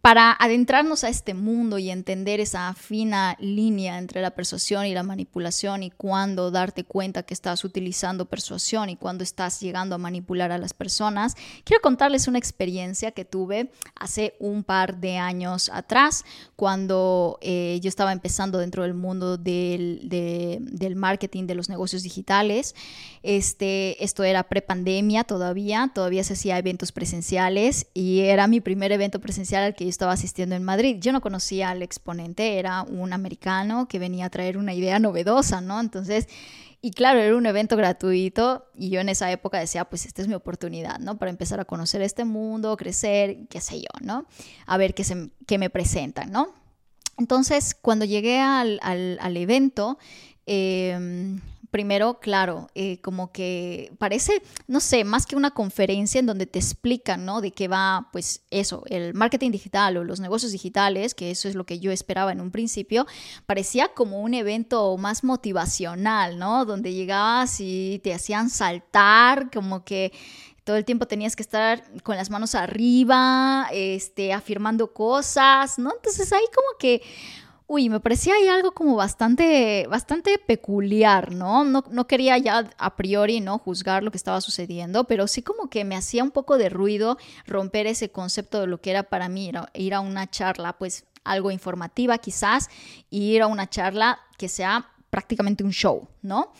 para 0.01 0.33
adentrarnos 0.33 1.05
a 1.05 1.11
este 1.11 1.35
mundo 1.35 1.79
y 1.79 1.91
entender 1.91 2.41
esa 2.41 2.73
fina 2.75 3.37
línea 3.39 3.99
entre 3.99 4.23
la 4.23 4.31
persuasión 4.31 4.87
y 4.87 4.95
la 4.95 5.03
manipulación 5.03 5.83
y 5.83 5.91
cuándo 5.91 6.51
darte 6.51 6.85
cuenta 6.85 7.23
que 7.23 7.35
estás 7.35 7.65
utilizando 7.65 8.25
persuasión 8.25 8.89
y 8.89 8.97
cuándo 8.97 9.25
estás 9.25 9.61
llegando 9.61 9.95
a 9.95 9.99
manipular 9.99 10.53
a 10.53 10.59
las 10.59 10.73
personas, 10.73 11.35
quiero 11.65 11.83
contarles 11.83 12.29
una 12.29 12.39
experiencia 12.39 13.13
que 13.13 13.25
tuve 13.27 13.71
hace 13.95 14.35
un 14.39 14.65
par 14.65 14.97
de 14.99 15.19
años 15.19 15.71
atrás, 15.73 16.25
cuando 16.57 17.39
eh, 17.43 17.79
yo 17.83 17.89
estaba 17.89 18.13
empezando 18.13 18.59
dentro 18.59 18.85
del 18.85 18.95
mundo 18.95 19.37
del, 19.37 20.09
del 20.09 20.97
marketing 20.97 21.47
de 21.47 21.55
los 21.55 21.69
negocios 21.69 22.03
digitales. 22.03 22.75
Este, 23.23 24.03
esto 24.03 24.25
era 24.25 24.45
prepandemia 24.45 25.25
todavía, 25.25 25.91
todavía 25.95 26.25
se 26.25 26.33
hacía 26.33 26.59
eventos 26.59 26.91
presenciales 26.91 27.87
y 27.93 28.21
era 28.21 28.47
mi 28.47 28.61
primer 28.61 28.93
evento 28.93 29.21
presencial 29.21 29.63
al 29.63 29.75
que 29.75 29.87
estaba 29.89 30.13
asistiendo 30.13 30.55
en 30.55 30.65
Madrid. 30.65 30.97
Yo 31.01 31.13
no 31.13 31.21
conocía 31.21 31.71
al 31.71 31.83
exponente, 31.83 32.59
era 32.59 32.83
un 32.83 33.13
americano 33.13 33.89
que 33.89 33.99
venía 33.99 34.27
a 34.27 34.31
traer 34.31 34.57
una 34.57 34.73
idea 34.73 34.99
novedosa, 34.99 35.61
¿no? 35.61 35.81
Entonces, 35.81 36.29
y 36.81 36.93
claro, 36.93 37.19
era 37.19 37.37
un 37.37 37.45
evento 37.45 37.77
gratuito 37.77 38.65
y 38.75 38.89
yo 38.89 39.01
en 39.01 39.11
esa 39.11 39.31
época 39.31 39.59
decía, 39.59 39.85
pues 39.85 40.07
esta 40.07 40.23
es 40.23 40.29
mi 40.29 40.35
oportunidad, 40.35 40.99
¿no? 40.99 41.19
Para 41.19 41.31
empezar 41.31 41.61
a 41.61 41.67
conocer 41.67 42.01
este 42.01 42.25
mundo, 42.25 42.75
crecer, 42.79 43.49
qué 43.51 43.61
sé 43.61 43.81
yo, 43.81 43.89
¿no? 44.01 44.25
A 44.65 44.79
ver 44.79 44.95
qué, 44.95 45.05
se, 45.05 45.29
qué 45.47 45.59
me 45.59 45.69
presentan, 45.69 46.33
¿no? 46.33 46.55
Entonces, 47.19 47.75
cuando 47.75 48.07
llegué 48.07 48.41
al, 48.41 48.81
al, 48.83 49.19
al 49.21 49.37
evento, 49.37 49.99
eh, 50.47 51.39
primero, 51.71 52.19
claro, 52.21 52.69
eh, 52.75 53.01
como 53.01 53.33
que 53.33 53.93
parece, 53.99 54.43
no 54.67 54.81
sé, 54.81 55.05
más 55.05 55.27
que 55.27 55.37
una 55.37 55.53
conferencia 55.53 56.19
en 56.19 56.27
donde 56.27 56.47
te 56.47 56.59
explican, 56.59 57.25
¿no? 57.25 57.41
De 57.41 57.53
qué 57.53 57.69
va, 57.69 58.09
pues 58.13 58.43
eso, 58.51 58.83
el 58.87 59.15
marketing 59.15 59.51
digital 59.51 59.97
o 59.97 60.05
los 60.05 60.21
negocios 60.21 60.53
digitales, 60.53 61.15
que 61.15 61.31
eso 61.31 61.49
es 61.49 61.55
lo 61.55 61.65
que 61.65 61.79
yo 61.79 61.93
esperaba 61.93 62.33
en 62.33 62.41
un 62.41 62.51
principio, 62.51 63.07
parecía 63.47 63.89
como 63.95 64.21
un 64.21 64.35
evento 64.35 64.97
más 64.97 65.25
motivacional, 65.25 66.39
¿no? 66.39 66.65
Donde 66.65 66.93
llegabas 66.93 67.61
y 67.61 68.01
te 68.03 68.13
hacían 68.13 68.51
saltar, 68.51 69.51
como 69.51 69.85
que 69.85 70.13
todo 70.65 70.77
el 70.77 70.85
tiempo 70.85 71.07
tenías 71.07 71.37
que 71.37 71.43
estar 71.43 71.83
con 72.03 72.17
las 72.17 72.31
manos 72.31 72.55
arriba, 72.55 73.69
este, 73.73 74.33
afirmando 74.33 74.93
cosas, 74.93 75.79
¿no? 75.79 75.93
Entonces 75.95 76.33
ahí 76.33 76.45
como 76.55 76.79
que 76.79 77.03
Uy, 77.73 77.89
me 77.89 78.01
parecía 78.01 78.35
ahí 78.35 78.49
algo 78.49 78.73
como 78.73 78.97
bastante, 78.97 79.87
bastante 79.89 80.39
peculiar, 80.39 81.33
¿no? 81.33 81.63
¿no? 81.63 81.85
No 81.89 82.09
quería 82.09 82.37
ya 82.37 82.69
a 82.77 82.97
priori, 82.97 83.39
¿no? 83.39 83.59
Juzgar 83.59 84.03
lo 84.03 84.11
que 84.11 84.17
estaba 84.17 84.41
sucediendo, 84.41 85.05
pero 85.05 85.29
sí 85.29 85.43
como 85.43 85.71
que 85.71 85.85
me 85.85 85.95
hacía 85.95 86.25
un 86.25 86.33
poco 86.33 86.59
de 86.59 86.69
ruido 86.69 87.17
romper 87.47 87.87
ese 87.87 88.11
concepto 88.11 88.61
de 88.61 88.67
lo 88.67 88.81
que 88.81 88.91
era 88.91 89.05
para 89.05 89.29
mí 89.29 89.53
ir 89.75 89.95
a 89.95 90.01
una 90.01 90.29
charla, 90.29 90.79
pues 90.79 91.05
algo 91.23 91.53
informativa 91.53 92.19
quizás, 92.19 92.71
y 93.09 93.37
ir 93.37 93.43
a 93.43 93.47
una 93.47 93.71
charla 93.71 94.19
que 94.37 94.49
sea 94.49 94.89
prácticamente 95.09 95.63
un 95.63 95.71
show, 95.71 96.09
¿no? 96.23 96.53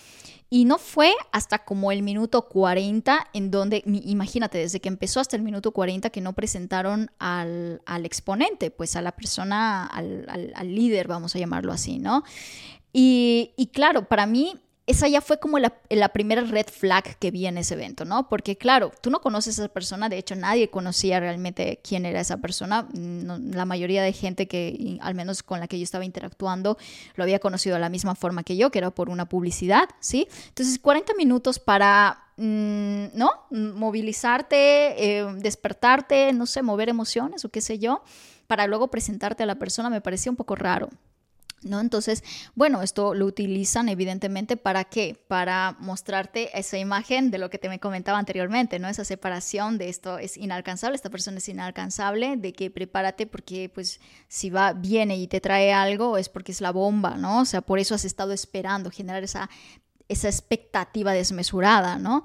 Y 0.53 0.65
no 0.65 0.79
fue 0.79 1.15
hasta 1.31 1.61
como 1.61 1.93
el 1.93 2.03
minuto 2.03 2.49
40 2.49 3.29
en 3.33 3.53
donde, 3.53 3.85
imagínate, 3.87 4.59
desde 4.59 4.81
que 4.81 4.89
empezó 4.89 5.21
hasta 5.21 5.37
el 5.37 5.43
minuto 5.43 5.71
40 5.71 6.11
que 6.11 6.21
no 6.21 6.33
presentaron 6.33 7.13
al, 7.21 7.81
exponente, 8.05 8.73
pues 8.73 8.97
a 8.97 9.03
la 9.03 9.13
persona, 9.13 9.87
al, 9.87 10.27
al, 10.29 10.75
líder, 10.75 11.07
vamos 11.07 11.37
a 11.37 11.39
llamarlo 11.39 11.73
así, 11.73 12.01
¿no? 12.01 12.25
Y, 12.93 13.53
y 13.57 13.69
claro, 13.69 14.09
para 14.09 14.27
mí 14.27 14.57
esa 14.91 15.07
ya 15.09 15.21
fue 15.21 15.39
como 15.39 15.59
la, 15.59 15.73
primera 16.13 16.43
red 16.43 16.67
flag 16.67 17.17
que 17.19 17.31
vi 17.31 17.47
en 17.47 17.59
ese 17.59 17.75
evento, 17.75 18.05
¿no? 18.05 18.29
Porque 18.29 18.57
claro, 18.57 18.91
tú 19.01 19.11
no 19.11 19.21
conoces 19.21 19.59
a 19.59 19.65
esa 19.65 19.73
persona, 19.73 20.09
de 20.09 20.19
hecho 20.19 20.35
nadie 20.35 20.69
conocía 20.69 21.21
realmente 21.21 21.81
quién 21.83 22.05
era 22.05 22.21
esa 22.21 22.39
persona, 22.39 22.89
la 22.93 23.65
mayoría 23.65 24.03
de 24.03 24.13
gente 24.13 24.49
que, 24.49 24.99
al 25.01 25.15
menos 25.15 25.43
con 25.43 25.61
la 25.61 25.69
que 25.69 25.79
yo 25.79 25.85
estaba 25.85 26.05
interactuando, 26.05 26.77
lo 27.15 27.25
había 27.25 27.39
conocido 27.39 27.75
de 27.75 27.81
la 27.81 27.89
misma 27.89 28.15
forma 28.15 28.43
que 28.43 28.57
yo, 28.57 28.71
que 28.71 28.79
era 28.79 28.91
por 28.91 29.11
una 29.11 29.29
publicidad, 29.29 29.89
¿sí? 30.01 30.27
Entonces, 30.49 30.79
40 30.79 31.15
minutos 31.15 31.59
para, 31.59 32.25
mm, 32.37 33.07
¿no? 33.15 33.31
Movilizarte, 33.51 35.19
eh, 35.19 35.27
despertarte, 35.37 36.33
no 36.33 36.47
sé, 36.47 36.63
mover 36.63 36.89
emociones 36.89 37.45
o 37.45 37.49
qué 37.49 37.61
sé 37.61 37.79
yo, 37.79 38.03
para 38.49 38.67
luego 38.67 38.89
presentarte 38.89 39.45
a 39.45 39.47
la 39.47 39.55
persona 39.55 39.89
me 39.89 40.01
parecía 40.01 40.33
un 40.33 40.37
poco 40.37 40.57
raro. 40.57 40.89
¿No? 41.63 41.81
Entonces, 41.81 42.25
bueno, 42.55 42.81
esto 42.81 43.13
lo 43.13 43.27
utilizan 43.27 43.91
evidentemente 43.91 44.57
para 44.57 44.85
qué? 44.85 45.23
Para 45.29 45.77
mostrarte 45.79 46.59
esa 46.59 46.79
imagen 46.79 47.31
de 47.31 47.37
lo 47.37 47.51
que 47.51 47.59
te 47.59 47.69
me 47.69 47.79
comentaba 47.79 48.19
anteriormente, 48.19 48.79
¿no? 48.79 48.89
Esa 48.89 49.05
separación 49.05 49.77
de 49.77 49.91
esto 49.91 50.17
es 50.17 50.39
inalcanzable, 50.39 50.97
esta 50.97 51.11
persona 51.11 51.37
es 51.37 51.49
inalcanzable, 51.51 52.39
de 52.39 52.55
que 52.55 52.71
prepárate 52.71 53.27
porque 53.27 53.69
pues 53.69 54.01
si 54.27 54.49
va, 54.49 54.73
viene 54.73 55.19
y 55.19 55.27
te 55.27 55.43
trae 55.43 55.71
algo 55.71 56.17
es 56.17 56.31
porque 56.31 56.53
es 56.53 56.63
la 56.63 56.73
bomba, 56.73 57.17
¿no? 57.17 57.41
O 57.41 57.45
sea, 57.45 57.61
por 57.61 57.79
eso 57.79 57.95
has 57.95 58.07
estado 58.07 58.33
esperando 58.33 58.91
generar 58.91 59.23
esa, 59.23 59.51
esa 60.09 60.29
expectativa 60.29 61.13
desmesurada, 61.13 61.99
¿no? 61.99 62.25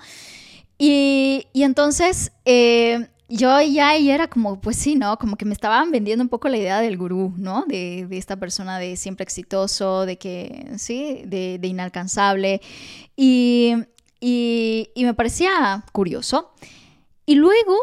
Y, 0.78 1.48
y 1.54 1.64
entonces, 1.64 2.32
eh, 2.46 3.10
yo 3.28 3.60
ya 3.62 3.96
era 3.96 4.28
como, 4.28 4.60
pues 4.60 4.78
sí, 4.78 4.96
¿no? 4.96 5.18
Como 5.18 5.36
que 5.36 5.46
me 5.46 5.54
estaban 5.54 5.92
vendiendo 5.92 6.24
un 6.24 6.30
poco 6.30 6.48
la 6.48 6.58
idea 6.58 6.80
del 6.80 6.98
gurú, 6.98 7.34
¿no? 7.38 7.66
De, 7.68 8.06
de 8.08 8.18
esta 8.18 8.36
persona 8.38 8.78
de 8.78 8.96
siempre 8.98 9.24
exitoso, 9.24 10.06
de 10.06 10.18
que, 10.18 10.68
sí, 10.78 11.24
de, 11.26 11.58
de 11.60 11.68
inalcanzable. 11.68 12.62
Y, 13.16 13.74
y, 14.20 14.90
y, 14.94 15.06
me 15.06 15.14
parecía 15.14 15.84
curioso. 15.92 16.52
Y 17.26 17.36
luego 17.36 17.76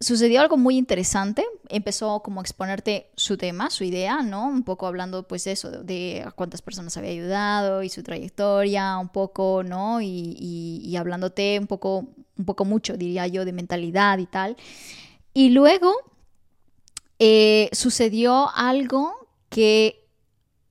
sucedió 0.00 0.40
algo 0.40 0.56
muy 0.56 0.76
interesante. 0.76 1.44
Empezó 1.68 2.20
como 2.22 2.40
exponerte 2.40 3.10
su 3.16 3.36
tema, 3.36 3.70
su 3.70 3.84
idea, 3.84 4.22
¿no? 4.22 4.46
Un 4.46 4.62
poco 4.62 4.86
hablando 4.86 5.26
pues 5.26 5.44
de 5.44 5.56
de 5.84 6.24
a 6.26 6.30
cuántas 6.32 6.62
personas 6.62 6.96
había 6.96 7.10
ayudado 7.10 7.82
y 7.82 7.88
su 7.88 8.02
trayectoria, 8.02 8.98
un 8.98 9.08
poco, 9.08 9.62
¿no? 9.64 10.00
Y 10.00 10.94
hablándote 10.96 11.58
un 11.58 11.66
poco 11.66 12.08
un 12.38 12.44
poco 12.44 12.64
mucho, 12.64 12.96
diría 12.96 13.26
yo, 13.26 13.44
de 13.44 13.52
mentalidad 13.52 14.18
y 14.18 14.26
tal. 14.26 14.56
Y 15.34 15.50
luego 15.50 15.92
eh, 17.18 17.68
sucedió 17.72 18.48
algo 18.54 19.28
que 19.50 20.06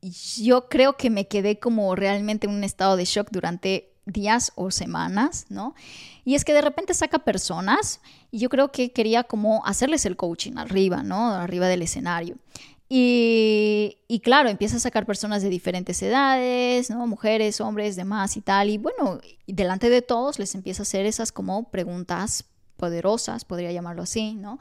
yo 0.02 0.70
creo 0.70 0.96
que 0.96 1.10
me 1.10 1.28
quedé 1.28 1.60
como 1.60 1.94
realmente 1.96 2.48
en 2.48 2.54
un 2.54 2.64
estado 2.64 2.96
de 2.96 3.06
shock 3.06 3.30
durante 3.32 3.94
días 4.06 4.54
o 4.56 4.72
semanas, 4.72 5.48
¿no? 5.50 5.76
Y 6.24 6.36
es 6.36 6.46
que 6.46 6.54
de 6.54 6.62
repente 6.62 6.94
saca 6.94 7.20
personas 7.20 8.00
y 8.32 8.40
yo 8.40 8.50
creo 8.50 8.72
que 8.72 8.92
quería 8.92 9.24
como 9.24 9.66
hacerles 9.66 10.06
el 10.06 10.16
coaching 10.16 10.54
arriba, 10.58 11.04
¿no? 11.04 11.32
Arriba 11.32 11.68
del 11.68 11.82
escenario. 11.82 12.38
Y, 12.90 14.22
claro, 14.24 14.48
empieza 14.48 14.78
a 14.78 14.80
sacar 14.80 15.06
personas 15.06 15.42
de 15.44 15.50
diferentes 15.50 16.02
edades, 16.02 16.90
¿no? 16.90 17.06
Mujeres, 17.06 17.60
hombres, 17.60 17.96
demás 17.96 18.38
y 18.38 18.42
tal. 18.42 18.70
Y 18.70 18.78
bueno, 18.78 19.20
delante 19.46 19.90
de 19.90 20.02
todos 20.02 20.40
les 20.40 20.56
empieza 20.56 20.82
a 20.82 20.84
hacer 20.84 21.06
esas 21.06 21.32
como 21.32 21.70
preguntas 21.70 22.46
poderosas, 22.78 23.44
podría 23.44 23.72
llamarlo 23.72 24.04
así, 24.04 24.36
¿no? 24.36 24.60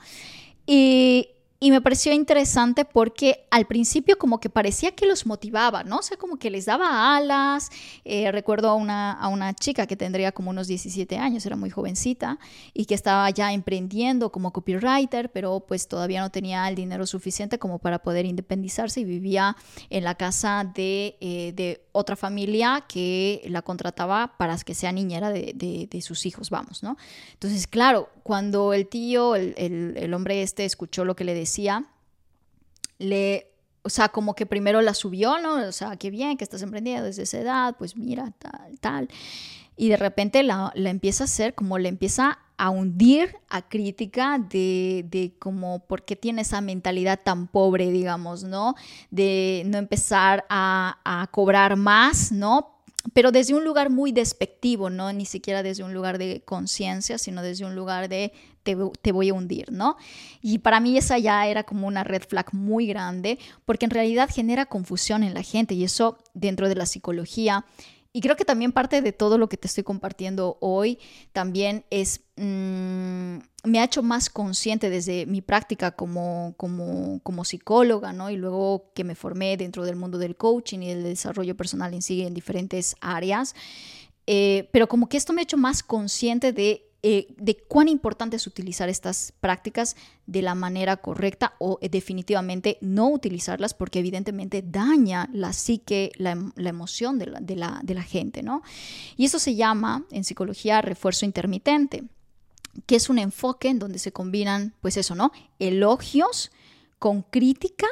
Y, 0.67 1.29
y 1.59 1.71
me 1.71 1.81
pareció 1.81 2.13
interesante 2.13 2.85
porque 2.85 3.47
al 3.51 3.67
principio 3.67 4.19
como 4.19 4.41
que 4.41 4.51
parecía 4.51 4.93
que 4.93 5.07
los 5.07 5.25
motivaba, 5.25 5.85
¿no? 5.85 5.99
O 5.99 6.03
sea, 6.03 6.19
como 6.19 6.39
que 6.39 6.51
les 6.51 6.67
daba 6.67 7.17
alas. 7.17 7.71
Eh, 8.05 8.31
recuerdo 8.31 8.69
a 8.69 8.75
una, 8.75 9.13
a 9.13 9.29
una 9.29 9.55
chica 9.55 9.87
que 9.87 9.97
tendría 9.97 10.33
como 10.33 10.51
unos 10.51 10.69
17 10.69 11.17
años, 11.17 11.47
era 11.47 11.57
muy 11.57 11.71
jovencita, 11.71 12.39
y 12.75 12.85
que 12.85 12.95
estaba 12.95 13.31
ya 13.31 13.53
emprendiendo 13.53 14.31
como 14.31 14.53
copywriter, 14.53 15.31
pero 15.31 15.61
pues 15.61 15.89
todavía 15.89 16.21
no 16.21 16.31
tenía 16.31 16.69
el 16.69 16.75
dinero 16.75 17.07
suficiente 17.07 17.59
como 17.59 17.79
para 17.79 18.01
poder 18.01 18.27
independizarse 18.27 19.01
y 19.01 19.05
vivía 19.05 19.57
en 19.89 20.05
la 20.05 20.15
casa 20.15 20.71
de, 20.75 21.17
eh, 21.21 21.53
de 21.55 21.87
otra 21.93 22.17
familia 22.17 22.85
que 22.87 23.43
la 23.49 23.63
contrataba 23.63 24.37
para 24.37 24.57
que 24.59 24.75
sea 24.75 24.93
niñera 24.93 25.31
de, 25.31 25.55
de, 25.55 26.03
sus 26.03 26.27
hijos, 26.27 26.51
vamos, 26.51 26.83
¿no? 26.83 26.97
Entonces, 27.33 27.67
claro, 27.67 28.11
cuando 28.23 28.75
el 28.75 28.87
tío, 28.87 29.35
el, 29.35 29.55
el, 29.57 29.95
el 29.97 30.15
hombre 30.15 30.43
este, 30.43 30.65
escuchó 30.65 31.05
lo 31.05 31.17
que 31.17 31.25
le 31.25 31.35
decía, 31.35 31.46
decía, 31.47 31.87
le, 32.99 33.53
o 33.83 33.89
sea, 33.89 34.09
como 34.09 34.35
que 34.35 34.47
primero 34.47 34.83
la 34.83 34.95
subió, 34.95 35.39
¿no? 35.39 35.55
O 35.67 35.73
sea, 35.73 35.97
qué 35.97 36.11
bien 36.11 36.37
que 36.37 36.45
estás 36.45 36.63
emprendiendo 36.63 37.05
desde 37.05 37.23
esa 37.23 37.39
edad, 37.39 37.77
pues 37.79 37.97
mira, 37.97 38.33
tal, 38.39 38.79
tal. 38.81 39.09
Y 39.77 39.89
de 39.89 39.97
repente 39.97 40.43
la, 40.43 40.73
la 40.75 40.91
empieza 40.91 41.25
a 41.25 41.27
hacer, 41.27 41.55
como 41.55 41.79
le 41.79 41.89
empieza 41.89 42.39
a 42.57 42.71
hundir 42.71 43.37
a 43.49 43.69
crítica 43.69 44.39
de, 44.39 45.05
de 45.09 45.35
como 45.39 45.81
por 45.81 46.05
qué 46.05 46.17
tiene 46.17 46.43
esa 46.43 46.61
mentalidad 46.61 47.21
tan 47.23 47.47
pobre, 47.47 47.91
digamos, 47.91 48.43
¿no? 48.43 48.75
De 49.11 49.63
no 49.67 49.79
empezar 49.79 50.47
a, 50.49 50.99
a 51.05 51.27
cobrar 51.29 51.77
más, 51.77 52.33
¿no? 52.33 52.77
pero 53.13 53.31
desde 53.31 53.55
un 53.55 53.65
lugar 53.65 53.91
muy 53.91 54.13
despectivo, 54.13 54.91
no 54.91 55.13
ni 55.13 55.27
siquiera 55.27 55.63
desde 55.63 55.85
un 55.85 55.95
lugar 55.95 56.19
de 56.19 56.43
conciencia, 56.45 57.19
sino 57.19 57.43
desde 57.43 57.65
un 57.65 57.75
lugar 57.75 58.09
de 58.09 58.33
te, 58.67 59.13
voy 59.13 59.29
a 59.29 59.35
hundir, 59.35 59.73
¿no? 59.73 59.97
Y 60.43 60.59
para 60.59 60.81
mí 60.81 60.99
esa 60.99 61.19
ya 61.19 61.47
era 61.47 61.63
como 61.63 61.87
una 61.87 62.05
red 62.05 62.23
flag 62.29 62.53
muy 62.53 62.87
grande, 62.87 63.39
porque 63.65 63.87
en 63.87 63.91
realidad 63.91 64.29
genera 64.33 64.67
confusión 64.67 65.23
en 65.23 65.35
la 65.35 65.43
gente 65.43 65.75
y 65.75 65.85
eso 65.85 66.19
dentro 66.35 66.69
de 66.69 66.75
la 66.75 66.87
psicología 66.87 67.65
y 68.17 68.23
creo 68.23 68.35
que 68.35 68.47
también 68.47 68.73
parte 68.73 69.03
de 69.03 69.13
todo 69.13 69.37
lo 69.37 69.51
que 69.51 69.59
te 69.59 69.67
estoy 69.67 69.85
compartiendo 69.85 70.57
hoy 70.63 70.99
también 71.35 71.85
es, 71.91 72.23
mm, 72.37 73.37
me 73.65 73.79
ha 73.79 73.85
hecho 73.85 74.03
más 74.03 74.31
consciente 74.31 74.89
desde 74.89 75.27
mi 75.27 75.43
práctica 75.43 75.91
como, 75.91 76.55
como, 76.57 77.21
como 77.23 77.45
psicóloga, 77.45 78.15
¿no? 78.15 78.31
Y 78.31 78.39
luego 78.39 78.91
que 78.95 79.05
me 79.05 79.17
formé 79.17 79.59
dentro 79.59 79.85
del 79.85 79.97
mundo 79.97 80.17
del 80.17 80.35
coaching 80.35 80.79
y 80.79 80.95
del 80.95 81.03
desarrollo 81.03 81.59
personal 81.59 81.93
en 81.93 82.01
sí 82.01 82.23
en 82.23 82.33
diferentes 82.33 82.97
áreas. 83.03 83.55
Eh, 84.27 84.71
pero 84.73 84.89
como 84.89 85.11
que 85.11 85.19
esto 85.19 85.35
me 85.35 85.43
ha 85.43 85.45
hecho 85.45 85.59
más 85.59 85.83
consciente 85.83 86.55
de 86.55 86.86
eh, 87.09 87.29
de 87.37 87.57
cuán 87.57 87.87
importante 87.87 88.35
es 88.35 88.49
utilizar 88.49 88.89
estas 88.89 89.33
prácticas 89.39 89.95
de 90.27 90.43
la 90.43 90.57
manera 90.57 90.97
correcta 90.97 91.55
o 91.61 91.79
eh, 91.81 91.89
definitivamente 91.89 92.79
no 92.81 93.11
utilizarlas 93.11 93.75
porque 93.75 94.01
evidentemente 94.01 94.61
daña 94.61 95.31
la 95.33 95.53
psique, 95.53 96.11
la, 96.17 96.33
em, 96.33 96.51
emoción 96.57 97.21
de 97.21 97.27
la, 97.27 97.39
de, 97.39 97.55
la, 97.55 97.79
de 97.85 97.95
la 97.95 98.03
gente, 98.03 98.43
¿no? 98.43 98.63
Y 99.17 99.25
eso 99.25 99.39
se 99.39 99.55
llama 99.55 100.05
en 100.11 100.25
psicología 100.25 100.83
refuerzo 100.83 101.25
intermitente, 101.27 102.03
que 102.87 102.97
es 102.97 103.09
un 103.09 103.21
enfoque 103.21 103.69
en 103.69 103.79
donde 103.79 104.01
se 104.01 104.11
combinan, 104.11 104.75
pues 104.81 104.97
eso, 104.97 105.15
¿no? 105.15 105.31
Elogios 105.61 106.51
con 106.99 107.23
crítica 107.23 107.87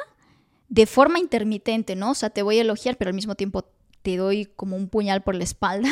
de 0.67 0.87
forma 0.87 1.19
intermitente, 1.19 1.95
¿no? 1.95 2.11
O 2.11 2.15
sea, 2.15 2.31
te 2.31 2.41
voy 2.41 2.57
a 2.57 2.63
elogiar, 2.63 2.97
pero 2.97 3.07
al 3.07 3.15
mismo 3.15 3.35
tiempo 3.35 3.63
te 4.01 4.17
doy 4.17 4.45
como 4.57 4.75
un 4.75 4.89
puñal 4.89 5.23
por 5.23 5.35
la 5.35 5.45
espalda 5.45 5.89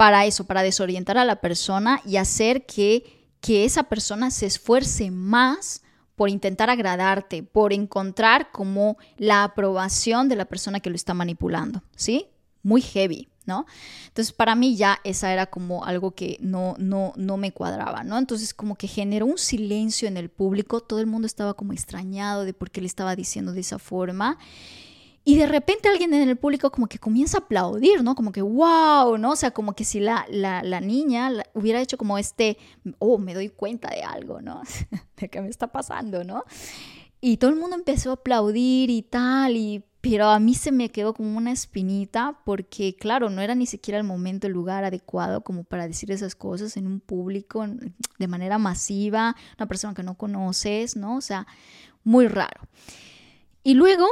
para 0.00 0.24
eso, 0.24 0.44
para 0.44 0.62
desorientar 0.62 1.18
a 1.18 1.26
la 1.26 1.42
persona 1.42 2.00
y 2.06 2.16
hacer 2.16 2.64
que, 2.64 3.28
que 3.42 3.66
esa 3.66 3.82
persona 3.82 4.30
se 4.30 4.46
esfuerce 4.46 5.10
más 5.10 5.82
por 6.16 6.30
intentar 6.30 6.70
agradarte, 6.70 7.42
por 7.42 7.74
encontrar 7.74 8.50
como 8.50 8.96
la 9.18 9.44
aprobación 9.44 10.30
de 10.30 10.36
la 10.36 10.46
persona 10.46 10.80
que 10.80 10.88
lo 10.88 10.96
está 10.96 11.12
manipulando, 11.12 11.82
¿sí? 11.96 12.28
Muy 12.62 12.80
heavy, 12.80 13.28
¿no? 13.44 13.66
Entonces, 14.06 14.32
para 14.32 14.54
mí 14.54 14.74
ya 14.74 15.00
esa 15.04 15.34
era 15.34 15.44
como 15.44 15.84
algo 15.84 16.12
que 16.12 16.38
no, 16.40 16.76
no, 16.78 17.12
no 17.16 17.36
me 17.36 17.52
cuadraba, 17.52 18.02
¿no? 18.02 18.16
Entonces, 18.16 18.54
como 18.54 18.76
que 18.76 18.88
generó 18.88 19.26
un 19.26 19.36
silencio 19.36 20.08
en 20.08 20.16
el 20.16 20.30
público, 20.30 20.80
todo 20.80 21.00
el 21.00 21.06
mundo 21.08 21.26
estaba 21.26 21.52
como 21.52 21.74
extrañado 21.74 22.46
de 22.46 22.54
por 22.54 22.70
qué 22.70 22.80
le 22.80 22.86
estaba 22.86 23.14
diciendo 23.16 23.52
de 23.52 23.60
esa 23.60 23.78
forma. 23.78 24.38
Y 25.22 25.36
de 25.36 25.46
repente 25.46 25.88
alguien 25.88 26.14
en 26.14 26.28
el 26.28 26.36
público 26.36 26.70
como 26.70 26.86
que 26.86 26.98
comienza 26.98 27.38
a 27.38 27.40
aplaudir, 27.42 28.02
¿no? 28.02 28.14
Como 28.14 28.32
que, 28.32 28.40
wow, 28.40 29.18
¿no? 29.18 29.32
O 29.32 29.36
sea, 29.36 29.50
como 29.50 29.74
que 29.74 29.84
si 29.84 30.00
la, 30.00 30.26
la, 30.30 30.80
niña 30.80 31.30
hubiera 31.52 31.80
hecho 31.80 31.98
como 31.98 32.16
este, 32.16 32.56
oh, 32.98 33.18
me 33.18 33.34
doy 33.34 33.50
cuenta 33.50 33.90
de 33.90 34.02
algo, 34.02 34.40
¿no? 34.40 34.62
de 35.18 35.28
qué 35.28 35.40
me 35.42 35.48
está 35.48 35.66
pasando, 35.66 36.24
¿no? 36.24 36.44
Y 37.20 37.36
todo 37.36 37.50
el 37.50 37.56
mundo 37.56 37.76
empezó 37.76 38.10
a 38.10 38.14
aplaudir 38.14 38.88
y 38.88 39.02
tal, 39.02 39.56
y, 39.56 39.84
pero 40.00 40.30
a 40.30 40.40
mí 40.40 40.54
se 40.54 40.72
me 40.72 40.88
quedó 40.88 41.12
como 41.12 41.36
una 41.36 41.52
espinita 41.52 42.40
porque, 42.46 42.96
claro, 42.96 43.28
no 43.28 43.42
era 43.42 43.54
ni 43.54 43.66
siquiera 43.66 43.98
el 43.98 44.04
momento, 44.04 44.46
el 44.46 44.54
lugar 44.54 44.84
adecuado 44.84 45.42
como 45.42 45.64
para 45.64 45.86
decir 45.86 46.10
esas 46.10 46.34
cosas 46.34 46.78
en 46.78 46.86
un 46.86 46.98
público 46.98 47.66
de 48.18 48.26
manera 48.26 48.56
masiva, 48.56 49.36
una 49.58 49.68
persona 49.68 49.92
que 49.92 50.02
no 50.02 50.16
conoces, 50.16 50.96
¿no? 50.96 51.16
O 51.16 51.20
sea, 51.20 51.46
muy 52.04 52.26
raro. 52.26 52.62
Y 53.62 53.74
luego, 53.74 54.06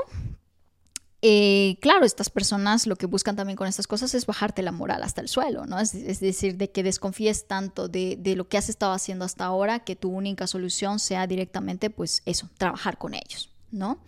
eh, 1.20 1.78
claro, 1.81 2.04
estas 2.04 2.31
personas 2.31 2.87
lo 2.87 2.94
que 2.94 3.07
buscan 3.07 3.35
también 3.35 3.57
con 3.57 3.66
estas 3.66 3.88
cosas 3.88 4.14
es 4.14 4.24
bajarte 4.24 4.62
la 4.62 4.70
moral 4.70 5.02
hasta 5.02 5.20
el 5.20 5.28
suelo, 5.28 5.66
¿no? 5.66 5.81
Es, 5.81 6.20
decir, 6.20 6.57
de 6.57 6.70
que 6.70 6.85
desconfíes 6.85 7.48
tanto 7.48 7.88
de, 7.88 8.18
lo 8.37 8.48
que 8.48 8.57
has 8.57 8.68
estado 8.68 8.92
haciendo 8.92 9.24
hasta 9.24 9.44
ahora 9.44 9.81
que 9.81 9.96
tu 9.96 10.11
única 10.11 10.46
solución 10.46 11.00
sea 11.00 11.26
directamente, 11.26 11.90
pues 11.90 12.22
eso, 12.24 12.48
trabajar 12.57 12.98
con 12.98 13.14
ellos, 13.14 13.50
¿no? 13.72 13.98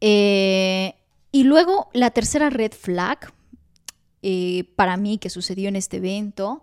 Eh, 0.00 0.94
y 1.32 1.44
luego 1.44 1.90
la 1.92 2.10
tercera 2.10 2.48
red 2.48 2.72
flag 2.72 3.32
eh, 4.22 4.64
para 4.74 4.96
mí 4.96 5.18
que 5.18 5.28
sucedió 5.28 5.68
en 5.68 5.76
este 5.76 5.98
evento 5.98 6.62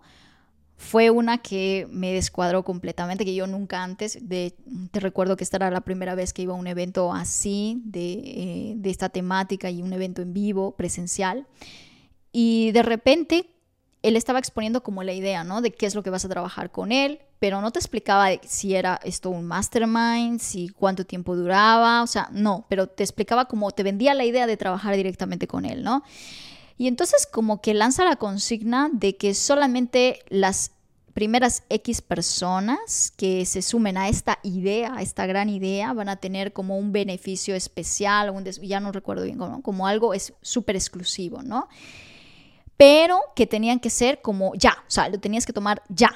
fue 0.84 1.08
una 1.08 1.38
que 1.38 1.88
me 1.90 2.12
descuadró 2.12 2.62
completamente, 2.62 3.24
que 3.24 3.34
yo 3.34 3.46
nunca 3.46 3.82
antes, 3.82 4.18
de, 4.20 4.54
te 4.90 5.00
recuerdo 5.00 5.36
que 5.36 5.42
esta 5.42 5.56
era 5.56 5.70
la 5.70 5.80
primera 5.80 6.14
vez 6.14 6.34
que 6.34 6.42
iba 6.42 6.52
a 6.52 6.56
un 6.56 6.66
evento 6.66 7.12
así, 7.12 7.80
de, 7.86 8.12
eh, 8.12 8.74
de 8.76 8.90
esta 8.90 9.08
temática 9.08 9.70
y 9.70 9.80
un 9.80 9.94
evento 9.94 10.20
en 10.20 10.34
vivo, 10.34 10.76
presencial, 10.76 11.46
y 12.32 12.70
de 12.72 12.82
repente 12.82 13.46
él 14.02 14.16
estaba 14.16 14.38
exponiendo 14.38 14.82
como 14.82 15.02
la 15.02 15.14
idea, 15.14 15.42
¿no? 15.42 15.62
De 15.62 15.72
qué 15.72 15.86
es 15.86 15.94
lo 15.94 16.02
que 16.02 16.10
vas 16.10 16.26
a 16.26 16.28
trabajar 16.28 16.70
con 16.70 16.92
él, 16.92 17.20
pero 17.38 17.62
no 17.62 17.70
te 17.70 17.78
explicaba 17.78 18.28
si 18.42 18.74
era 18.74 19.00
esto 19.04 19.30
un 19.30 19.46
mastermind, 19.46 20.38
si 20.38 20.68
cuánto 20.68 21.06
tiempo 21.06 21.34
duraba, 21.34 22.02
o 22.02 22.06
sea, 22.06 22.28
no, 22.30 22.66
pero 22.68 22.88
te 22.88 23.02
explicaba 23.02 23.46
como 23.46 23.70
te 23.70 23.82
vendía 23.82 24.12
la 24.12 24.26
idea 24.26 24.46
de 24.46 24.58
trabajar 24.58 24.94
directamente 24.96 25.46
con 25.46 25.64
él, 25.64 25.82
¿no? 25.82 26.02
Y 26.76 26.88
entonces 26.88 27.26
como 27.26 27.62
que 27.62 27.72
lanza 27.72 28.04
la 28.04 28.16
consigna 28.16 28.90
de 28.92 29.16
que 29.16 29.32
solamente 29.32 30.20
las 30.28 30.73
primeras 31.14 31.62
X 31.70 32.02
personas 32.02 33.12
que 33.16 33.46
se 33.46 33.62
sumen 33.62 33.96
a 33.96 34.08
esta 34.08 34.40
idea, 34.42 34.96
a 34.96 35.02
esta 35.02 35.26
gran 35.26 35.48
idea, 35.48 35.92
van 35.92 36.08
a 36.08 36.16
tener 36.16 36.52
como 36.52 36.76
un 36.76 36.92
beneficio 36.92 37.54
especial, 37.54 38.30
un 38.30 38.44
ya 38.44 38.80
no 38.80 38.90
recuerdo 38.90 39.22
bien, 39.22 39.38
como, 39.38 39.86
algo 39.86 40.12
es 40.12 40.34
súper 40.42 40.74
exclusivo, 40.74 41.42
¿no? 41.42 41.68
Pero 42.76 43.20
que 43.36 43.46
tenían 43.46 43.78
que 43.78 43.90
ser 43.90 44.20
como 44.20 44.54
ya, 44.56 44.76
o 44.86 44.90
sea, 44.90 45.08
lo 45.08 45.18
tenías 45.18 45.46
que 45.46 45.52
tomar 45.52 45.82
ya, 45.88 46.10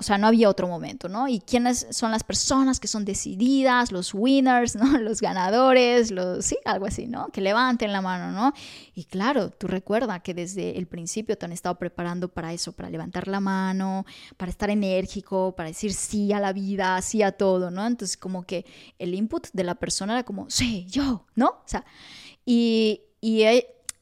o 0.00 0.02
sea, 0.02 0.16
no 0.16 0.28
había 0.28 0.48
otro 0.48 0.66
momento, 0.66 1.10
¿no? 1.10 1.28
Y 1.28 1.40
quiénes 1.40 1.86
son 1.90 2.10
las 2.10 2.24
personas 2.24 2.80
que 2.80 2.88
son 2.88 3.04
decididas, 3.04 3.92
los 3.92 4.14
winners, 4.14 4.74
¿no? 4.76 4.98
Los 4.98 5.20
ganadores, 5.20 6.10
los, 6.10 6.46
sí, 6.46 6.56
algo 6.64 6.86
así, 6.86 7.06
¿no? 7.06 7.28
Que 7.28 7.42
levanten 7.42 7.92
la 7.92 8.00
mano, 8.00 8.32
¿no? 8.32 8.54
Y 8.94 9.04
claro, 9.04 9.50
tú 9.50 9.66
recuerda 9.66 10.20
que 10.20 10.32
desde 10.32 10.78
el 10.78 10.86
principio 10.86 11.36
te 11.36 11.44
han 11.44 11.52
estado 11.52 11.74
preparando 11.74 12.28
para 12.28 12.54
eso, 12.54 12.72
para 12.72 12.88
levantar 12.88 13.28
la 13.28 13.40
mano, 13.40 14.06
para 14.38 14.50
estar 14.50 14.70
enérgico, 14.70 15.54
para 15.54 15.68
decir 15.68 15.92
sí 15.92 16.32
a 16.32 16.40
la 16.40 16.54
vida, 16.54 17.00
sí 17.02 17.22
a 17.22 17.32
todo, 17.32 17.70
¿no? 17.70 17.86
Entonces, 17.86 18.16
como 18.16 18.44
que 18.44 18.64
el 18.98 19.14
input 19.14 19.48
de 19.52 19.64
la 19.64 19.74
persona 19.74 20.14
era 20.14 20.24
como, 20.24 20.48
sí, 20.48 20.86
yo, 20.88 21.26
¿no? 21.34 21.46
O 21.48 21.66
sea, 21.66 21.84
y, 22.46 23.02
y 23.20 23.42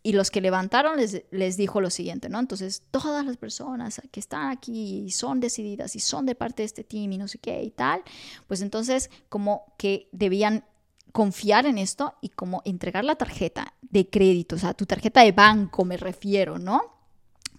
y 0.03 0.13
los 0.13 0.31
que 0.31 0.41
levantaron 0.41 0.97
les, 0.97 1.25
les, 1.31 1.57
dijo 1.57 1.81
lo 1.81 1.91
siguiente, 1.91 2.29
¿no? 2.29 2.39
Entonces, 2.39 2.83
todas 2.91 3.25
las 3.25 3.37
personas 3.37 4.01
que 4.11 4.21
están 4.21 4.51
aquí 4.51 5.05
y 5.07 5.11
son 5.11 5.41
decididas 5.41 5.97
y 5.97 6.01
son 6.01 6.25
de 6.25 6.35
parte 6.35 6.63
de 6.63 6.67
este 6.67 6.85
team 6.85 7.13
y 7.13 7.19
no 7.19 7.29
sé 7.29 7.39
qué 7.39 7.63
y 7.63 7.71
tal, 7.71 8.03
pues 8.47 8.61
entonces 8.61 9.11
como 9.29 9.75
que 9.77 10.09
debían 10.13 10.65
confiar 11.13 11.67
en 11.67 11.79
esto 11.79 12.15
y 12.21 12.29
como 12.29 12.63
entregar 12.65 13.05
la 13.05 13.17
tarjeta 13.17 13.75
de 13.83 14.09
crédito, 14.09 14.57
o 14.57 14.59
sea, 14.59 14.75
tu 14.75 14.87
tarjeta 14.87 15.23
de 15.23 15.33
banco 15.33 15.85
me 15.85 15.97
refiero, 15.97 16.59
¿no? 16.59 16.98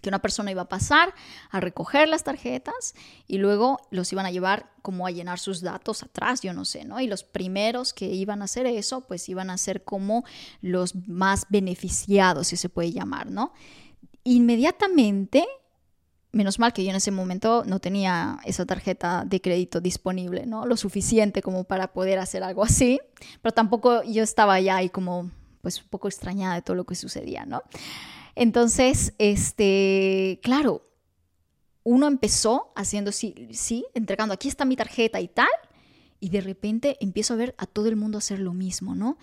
Que 0.02 0.10
una 0.10 0.20
persona 0.20 0.52
iba 0.52 0.64
a 0.64 0.70
pasar 0.70 1.14
a 1.50 1.60
recoger 1.60 2.08
las 2.08 2.24
tarjetas 2.24 2.94
y 3.28 3.38
luego 3.38 3.80
los 3.92 4.12
iban 4.12 4.26
a 4.26 4.32
llevar 4.32 4.72
como 4.82 5.06
a 5.06 5.12
llenar 5.12 5.40
sus 5.40 5.62
datos 5.62 6.04
atrás, 6.04 6.42
yo 6.42 6.54
no 6.54 6.66
sé, 6.66 6.86
¿no? 6.86 7.00
Y 7.00 7.08
los 7.08 7.24
primeros 7.24 7.94
que 7.94 8.06
iban 8.06 8.42
a 8.42 8.46
hacer 8.46 8.66
eso, 8.66 9.02
pues 9.02 9.28
iban 9.30 9.50
a 9.50 9.58
ser 9.58 9.84
como 9.84 10.24
los 10.62 10.96
más 11.08 11.46
beneficiados, 11.50 12.48
si 12.48 12.58
se 12.58 12.70
puede 12.70 12.92
llamar, 12.92 13.30
¿no? 13.30 13.54
Inmediatamente, 14.24 15.46
menos 16.32 16.60
mal 16.60 16.74
que 16.74 16.84
yo 16.84 16.92
en 16.92 16.96
ese 16.96 17.12
momento 17.12 17.64
no 17.66 17.80
tenía 17.80 18.40
esa 18.46 18.66
tarjeta 18.66 19.24
de 19.26 19.42
crédito 19.42 19.82
disponible, 19.82 20.46
¿no? 20.46 20.66
Lo 20.66 20.78
suficiente 20.78 21.42
como 21.42 21.64
para 21.64 21.92
poder 21.92 22.20
hacer 22.20 22.44
algo 22.44 22.64
así, 22.64 23.00
pero 23.42 23.54
tampoco 23.54 24.04
yo 24.04 24.24
estaba 24.24 24.60
ya 24.60 24.78
ahí 24.78 24.90
como, 24.90 25.32
pues 25.62 25.82
un 25.82 25.90
poco 25.90 26.08
extrañada 26.08 26.56
de 26.56 26.62
todo 26.62 26.76
lo 26.76 26.86
que 26.86 26.96
sucedía, 26.96 27.46
¿no? 27.46 27.64
Entonces, 28.40 29.14
este, 29.18 30.40
claro, 30.42 30.90
uno 31.84 32.08
empezó 32.08 32.72
haciendo 32.74 33.12
sí, 33.12 33.50
sí, 33.52 33.86
entregando, 33.94 34.34
aquí 34.34 34.48
está 34.48 34.64
mi 34.64 34.78
tarjeta 34.78 35.20
y 35.20 35.28
tal, 35.28 35.50
y 36.22 36.30
de 36.30 36.40
repente 36.40 36.96
empiezo 37.02 37.34
a 37.34 37.36
ver 37.36 37.54
a 37.58 37.66
todo 37.66 37.88
el 37.88 37.98
mundo 37.98 38.18
hacer 38.18 38.40
lo 38.40 38.54
mismo, 38.54 38.96
¿no? 38.96 39.18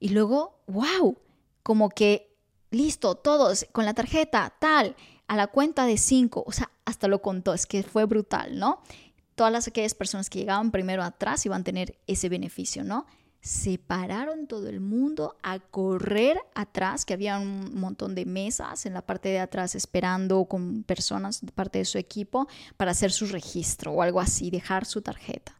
Y 0.00 0.08
luego, 0.08 0.60
wow, 0.66 1.16
como 1.62 1.88
que, 1.88 2.36
listo, 2.72 3.14
todos 3.14 3.64
con 3.70 3.84
la 3.84 3.94
tarjeta, 3.94 4.52
tal, 4.58 4.96
a 5.28 5.36
la 5.36 5.46
cuenta 5.46 5.86
de 5.86 5.96
cinco, 5.96 6.42
o 6.44 6.50
sea, 6.50 6.68
hasta 6.84 7.06
lo 7.06 7.22
contó, 7.22 7.54
es 7.54 7.64
que 7.64 7.84
fue 7.84 8.06
brutal, 8.06 8.58
¿no? 8.58 8.82
Todas 9.36 9.52
las 9.52 9.68
aquellas 9.68 9.94
personas 9.94 10.28
que 10.28 10.40
llegaban 10.40 10.72
primero 10.72 11.04
atrás 11.04 11.46
iban 11.46 11.60
a 11.60 11.64
tener 11.64 11.96
ese 12.08 12.28
beneficio, 12.28 12.82
¿no? 12.82 13.06
Se 13.40 13.78
pararon 13.78 14.46
todo 14.46 14.68
el 14.68 14.80
mundo 14.80 15.36
a 15.42 15.58
correr 15.58 16.38
atrás, 16.54 17.04
que 17.04 17.14
había 17.14 17.38
un 17.38 17.78
montón 17.78 18.14
de 18.14 18.26
mesas 18.26 18.84
en 18.84 18.94
la 18.94 19.02
parte 19.02 19.28
de 19.28 19.38
atrás 19.38 19.74
esperando 19.74 20.44
con 20.44 20.82
personas 20.82 21.40
de 21.44 21.52
parte 21.52 21.78
de 21.78 21.84
su 21.84 21.98
equipo 21.98 22.48
para 22.76 22.90
hacer 22.90 23.12
su 23.12 23.26
registro 23.26 23.92
o 23.92 24.02
algo 24.02 24.20
así, 24.20 24.50
dejar 24.50 24.84
su 24.84 25.02
tarjeta. 25.02 25.56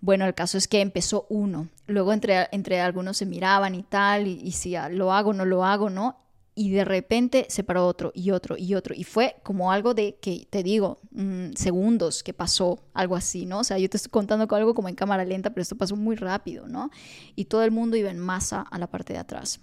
Bueno, 0.00 0.26
el 0.26 0.34
caso 0.34 0.58
es 0.58 0.68
que 0.68 0.80
empezó 0.80 1.26
uno, 1.28 1.68
luego 1.86 2.12
entre, 2.12 2.48
entre 2.52 2.80
algunos 2.80 3.16
se 3.16 3.26
miraban 3.26 3.74
y 3.74 3.82
tal, 3.82 4.26
y, 4.26 4.40
y 4.40 4.52
si 4.52 4.76
lo 4.90 5.12
hago, 5.12 5.32
no 5.32 5.44
lo 5.44 5.64
hago, 5.64 5.90
¿no? 5.90 6.16
Y 6.58 6.70
de 6.70 6.84
repente 6.84 7.46
se 7.50 7.62
paró 7.62 7.86
otro 7.86 8.10
y 8.16 8.32
otro 8.32 8.56
y 8.58 8.74
otro. 8.74 8.92
Y 8.92 9.04
fue 9.04 9.36
como 9.44 9.70
algo 9.70 9.94
de 9.94 10.16
que, 10.20 10.48
te 10.50 10.64
digo, 10.64 10.98
mm, 11.12 11.52
segundos 11.54 12.24
que 12.24 12.34
pasó, 12.34 12.82
algo 12.94 13.14
así, 13.14 13.46
¿no? 13.46 13.60
O 13.60 13.64
sea, 13.64 13.78
yo 13.78 13.88
te 13.88 13.96
estoy 13.96 14.10
contando 14.10 14.52
algo 14.56 14.74
como 14.74 14.88
en 14.88 14.96
cámara 14.96 15.24
lenta, 15.24 15.50
pero 15.50 15.62
esto 15.62 15.76
pasó 15.76 15.94
muy 15.94 16.16
rápido, 16.16 16.66
¿no? 16.66 16.90
Y 17.36 17.44
todo 17.44 17.62
el 17.62 17.70
mundo 17.70 17.96
iba 17.96 18.10
en 18.10 18.18
masa 18.18 18.62
a 18.62 18.76
la 18.80 18.90
parte 18.90 19.12
de 19.12 19.20
atrás. 19.20 19.60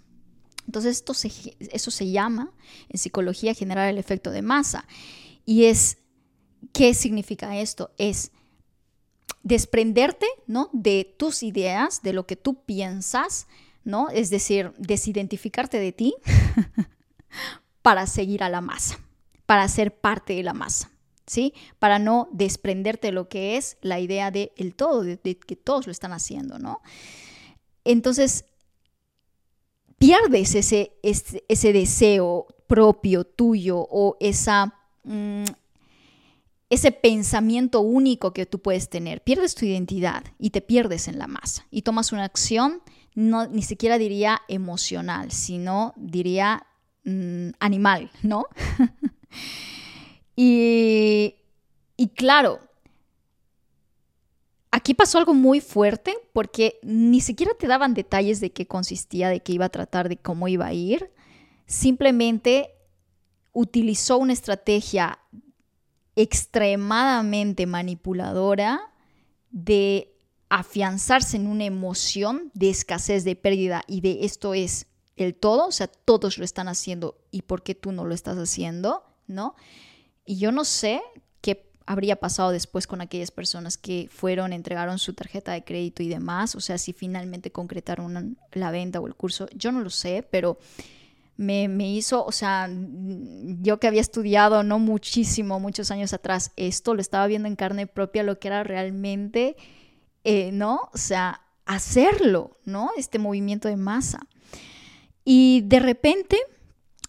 Entonces, 0.67 0.95
esto 0.95 1.11
eso 1.11 1.91
se 1.91 2.09
llama 2.09 2.53
en 2.87 2.97
psicología 2.97 3.53
generar 3.53 3.89
el 3.89 3.97
efecto 3.97 4.31
de 4.31 4.41
masa. 4.41 4.87
Y 5.45 5.65
es, 5.65 5.97
¿qué 6.71 6.93
significa 6.93 7.57
esto? 7.57 7.91
Es 7.97 8.31
desprenderte, 9.43 10.27
¿no? 10.47 10.69
De 10.71 11.13
tus 11.19 11.43
ideas, 11.43 12.01
de 12.03 12.13
lo 12.13 12.25
que 12.25 12.37
tú 12.37 12.63
piensas, 12.63 13.47
¿no? 13.85 14.09
Es 14.09 14.29
decir, 14.29 14.73
desidentificarte 14.77 15.79
de 15.79 15.93
ti 15.93 16.15
para 17.81 18.07
seguir 18.07 18.43
a 18.43 18.49
la 18.49 18.59
masa, 18.59 18.99
para 19.45 19.67
ser 19.69 19.95
parte 19.95 20.33
de 20.33 20.43
la 20.43 20.53
masa, 20.53 20.91
¿sí? 21.25 21.53
Para 21.79 21.99
no 21.99 22.27
desprenderte 22.33 23.07
de 23.07 23.13
lo 23.13 23.29
que 23.29 23.55
es 23.55 23.77
la 23.81 23.99
idea 23.99 24.31
del 24.31 24.51
el 24.57 24.75
todo, 24.75 25.03
de, 25.03 25.17
que 25.17 25.55
todos 25.55 25.85
lo 25.85 25.91
están 25.91 26.11
haciendo, 26.11 26.59
¿no? 26.59 26.81
Entonces, 27.83 28.45
pierdes 29.99 30.55
ese, 30.55 30.97
ese, 31.03 31.73
deseo 31.73 32.47
propio 32.67 33.23
tuyo 33.23 33.77
o 33.79 34.17
esa... 34.19 34.73
Mm, 35.03 35.45
ese 36.67 36.91
pensamiento 36.91 37.79
único 37.81 38.33
que 38.33 38.47
tú 38.47 38.59
puedes 38.59 38.89
tener, 38.89 39.21
pierdes 39.21 39.53
tu 39.53 39.65
identidad 39.65 40.23
y 40.39 40.49
te 40.49 40.61
pierdes 40.61 41.07
en 41.07 41.19
la 41.19 41.27
masa 41.27 41.67
y 41.69 41.83
tomas 41.83 42.11
una 42.11 42.23
acción 42.23 42.81
no, 43.15 43.47
ni 43.47 43.61
siquiera 43.61 43.97
diría 43.97 44.41
emocional, 44.47 45.31
sino 45.31 45.93
diría 45.95 46.67
mm, 47.05 47.49
animal, 47.59 48.11
¿no? 48.21 48.45
y, 50.35 51.35
y 51.95 52.07
claro, 52.09 52.59
aquí 54.69 54.93
pasó 54.93 55.17
algo 55.17 55.33
muy 55.33 55.61
fuerte 55.61 56.13
porque 56.33 56.79
ni 56.83 57.21
siquiera 57.21 57.53
te 57.57 57.67
daban 57.67 57.93
detalles 57.93 58.41
de 58.41 58.51
qué 58.51 58.67
consistía, 58.67 59.29
de 59.29 59.39
qué 59.39 59.53
iba 59.53 59.65
a 59.65 59.69
tratar, 59.69 60.09
de 60.09 60.17
cómo 60.17 60.49
iba 60.49 60.67
a 60.67 60.73
ir. 60.73 61.11
Simplemente 61.65 62.71
utilizó 63.53 64.17
una 64.17 64.33
estrategia 64.33 65.19
extremadamente 66.17 67.65
manipuladora 67.65 68.93
de 69.49 70.14
afianzarse 70.49 71.37
en 71.37 71.47
una 71.47 71.65
emoción 71.65 72.51
de 72.53 72.69
escasez, 72.69 73.23
de 73.23 73.35
pérdida 73.35 73.83
y 73.87 74.01
de 74.01 74.25
esto 74.25 74.53
es 74.53 74.87
el 75.15 75.33
todo, 75.35 75.67
o 75.67 75.71
sea, 75.71 75.87
todos 75.87 76.37
lo 76.37 76.45
están 76.45 76.67
haciendo 76.67 77.17
y 77.31 77.43
por 77.43 77.63
qué 77.63 77.73
tú 77.73 77.91
no 77.91 78.05
lo 78.05 78.13
estás 78.13 78.37
haciendo, 78.37 79.03
¿no? 79.27 79.55
Y 80.25 80.37
yo 80.37 80.51
no 80.51 80.65
sé 80.65 81.01
qué 81.41 81.69
habría 81.85 82.17
pasado 82.17 82.51
después 82.51 82.85
con 82.85 83.01
aquellas 83.01 83.31
personas 83.31 83.77
que 83.77 84.09
fueron, 84.11 84.53
entregaron 84.53 84.99
su 84.99 85.13
tarjeta 85.13 85.53
de 85.53 85.63
crédito 85.63 86.03
y 86.03 86.09
demás, 86.09 86.55
o 86.55 86.59
sea, 86.59 86.77
si 86.77 86.93
finalmente 86.93 87.51
concretaron 87.51 88.37
la 88.51 88.71
venta 88.71 88.99
o 88.99 89.07
el 89.07 89.15
curso, 89.15 89.47
yo 89.55 89.71
no 89.71 89.81
lo 89.81 89.89
sé, 89.89 90.27
pero 90.29 90.57
me, 91.37 91.67
me, 91.67 91.91
hizo, 91.91 92.25
o 92.25 92.31
sea, 92.31 92.69
yo 92.69 93.79
que 93.79 93.87
había 93.87 94.01
estudiado 94.01 94.63
no 94.63 94.79
muchísimo, 94.79 95.59
muchos 95.59 95.91
años 95.91 96.13
atrás 96.13 96.51
esto, 96.55 96.93
lo 96.93 97.01
estaba 97.01 97.27
viendo 97.27 97.47
en 97.47 97.55
carne 97.55 97.87
propia 97.87 98.23
lo 98.23 98.39
que 98.39 98.47
era 98.47 98.63
realmente 98.63 99.55
eh, 100.25 100.51
¿no? 100.51 100.89
O 100.91 100.97
sea, 100.97 101.41
hacerlo, 101.65 102.57
¿no? 102.65 102.89
Este 102.97 103.19
movimiento 103.19 103.67
de 103.67 103.77
masa. 103.77 104.27
Y 105.23 105.61
de 105.65 105.79
repente, 105.79 106.39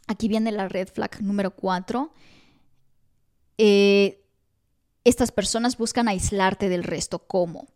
aquí 0.06 0.28
viene 0.28 0.52
la 0.52 0.68
red 0.68 0.86
flag 0.88 1.22
número 1.22 1.50
cuatro, 1.50 2.12
eh, 3.56 4.22
estas 5.04 5.32
personas 5.32 5.78
buscan 5.78 6.08
aislarte 6.08 6.68
del 6.68 6.84
resto. 6.84 7.20
¿Cómo? 7.20 7.68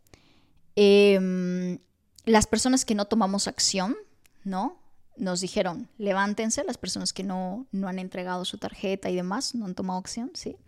Em, 0.76 1.78
las 2.26 2.46
personas 2.46 2.84
que 2.84 2.94
no 2.94 3.06
tomamos 3.06 3.48
acción, 3.48 3.96
¿no? 4.44 4.78
Nos 5.16 5.40
dijeron, 5.40 5.88
levántense, 5.96 6.64
las 6.64 6.76
personas 6.76 7.14
que 7.14 7.24
no, 7.24 7.66
no 7.72 7.88
han 7.88 7.98
entregado 7.98 8.44
su 8.44 8.58
tarjeta 8.58 9.08
y 9.08 9.16
demás, 9.16 9.54
no 9.54 9.64
han 9.64 9.74
tomado 9.74 9.98
acción, 9.98 10.32
¿sí? 10.34 10.58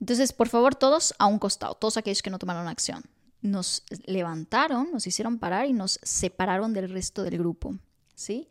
Entonces, 0.00 0.32
por 0.32 0.48
favor, 0.48 0.74
todos 0.74 1.14
a 1.20 1.26
un 1.26 1.38
costado, 1.38 1.76
todos 1.76 1.96
aquellos 1.96 2.22
que 2.22 2.30
no 2.30 2.40
tomaron 2.40 2.66
acción 2.66 3.04
nos 3.42 3.82
levantaron, 4.06 4.90
nos 4.92 5.06
hicieron 5.06 5.38
parar 5.38 5.66
y 5.66 5.72
nos 5.72 5.98
separaron 6.02 6.72
del 6.72 6.88
resto 6.88 7.24
del 7.24 7.38
grupo, 7.38 7.76
¿sí? 8.14 8.48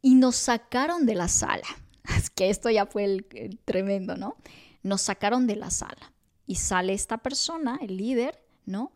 Y 0.00 0.14
nos 0.14 0.36
sacaron 0.36 1.06
de 1.06 1.14
la 1.14 1.28
sala. 1.28 1.66
Es 2.18 2.30
que 2.30 2.50
esto 2.50 2.68
ya 2.68 2.86
fue 2.86 3.24
tremendo, 3.64 4.16
¿no? 4.16 4.36
Nos 4.82 5.02
sacaron 5.02 5.46
de 5.46 5.54
la 5.54 5.70
sala 5.70 6.12
y 6.46 6.56
sale 6.56 6.94
esta 6.94 7.18
persona, 7.18 7.78
el 7.80 7.96
líder, 7.96 8.42
¿no? 8.66 8.92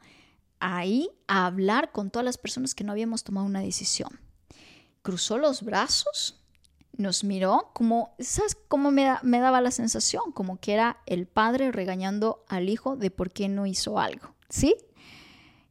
Ahí 0.58 1.10
a 1.28 1.46
hablar 1.46 1.92
con 1.92 2.10
todas 2.10 2.24
las 2.24 2.38
personas 2.38 2.74
que 2.74 2.82
no 2.82 2.92
habíamos 2.92 3.22
tomado 3.22 3.46
una 3.46 3.60
decisión. 3.60 4.18
Cruzó 5.02 5.38
los 5.38 5.62
brazos, 5.62 6.42
nos 6.96 7.22
miró 7.22 7.70
como, 7.74 8.16
¿sabes 8.18 8.56
cómo 8.68 8.90
me, 8.90 9.14
me 9.22 9.38
daba 9.38 9.60
la 9.60 9.70
sensación? 9.70 10.32
Como 10.32 10.58
que 10.58 10.72
era 10.72 10.98
el 11.06 11.26
padre 11.26 11.70
regañando 11.70 12.44
al 12.48 12.68
hijo 12.68 12.96
de 12.96 13.10
por 13.10 13.30
qué 13.30 13.48
no 13.48 13.66
hizo 13.66 14.00
algo, 14.00 14.34
¿sí? 14.48 14.74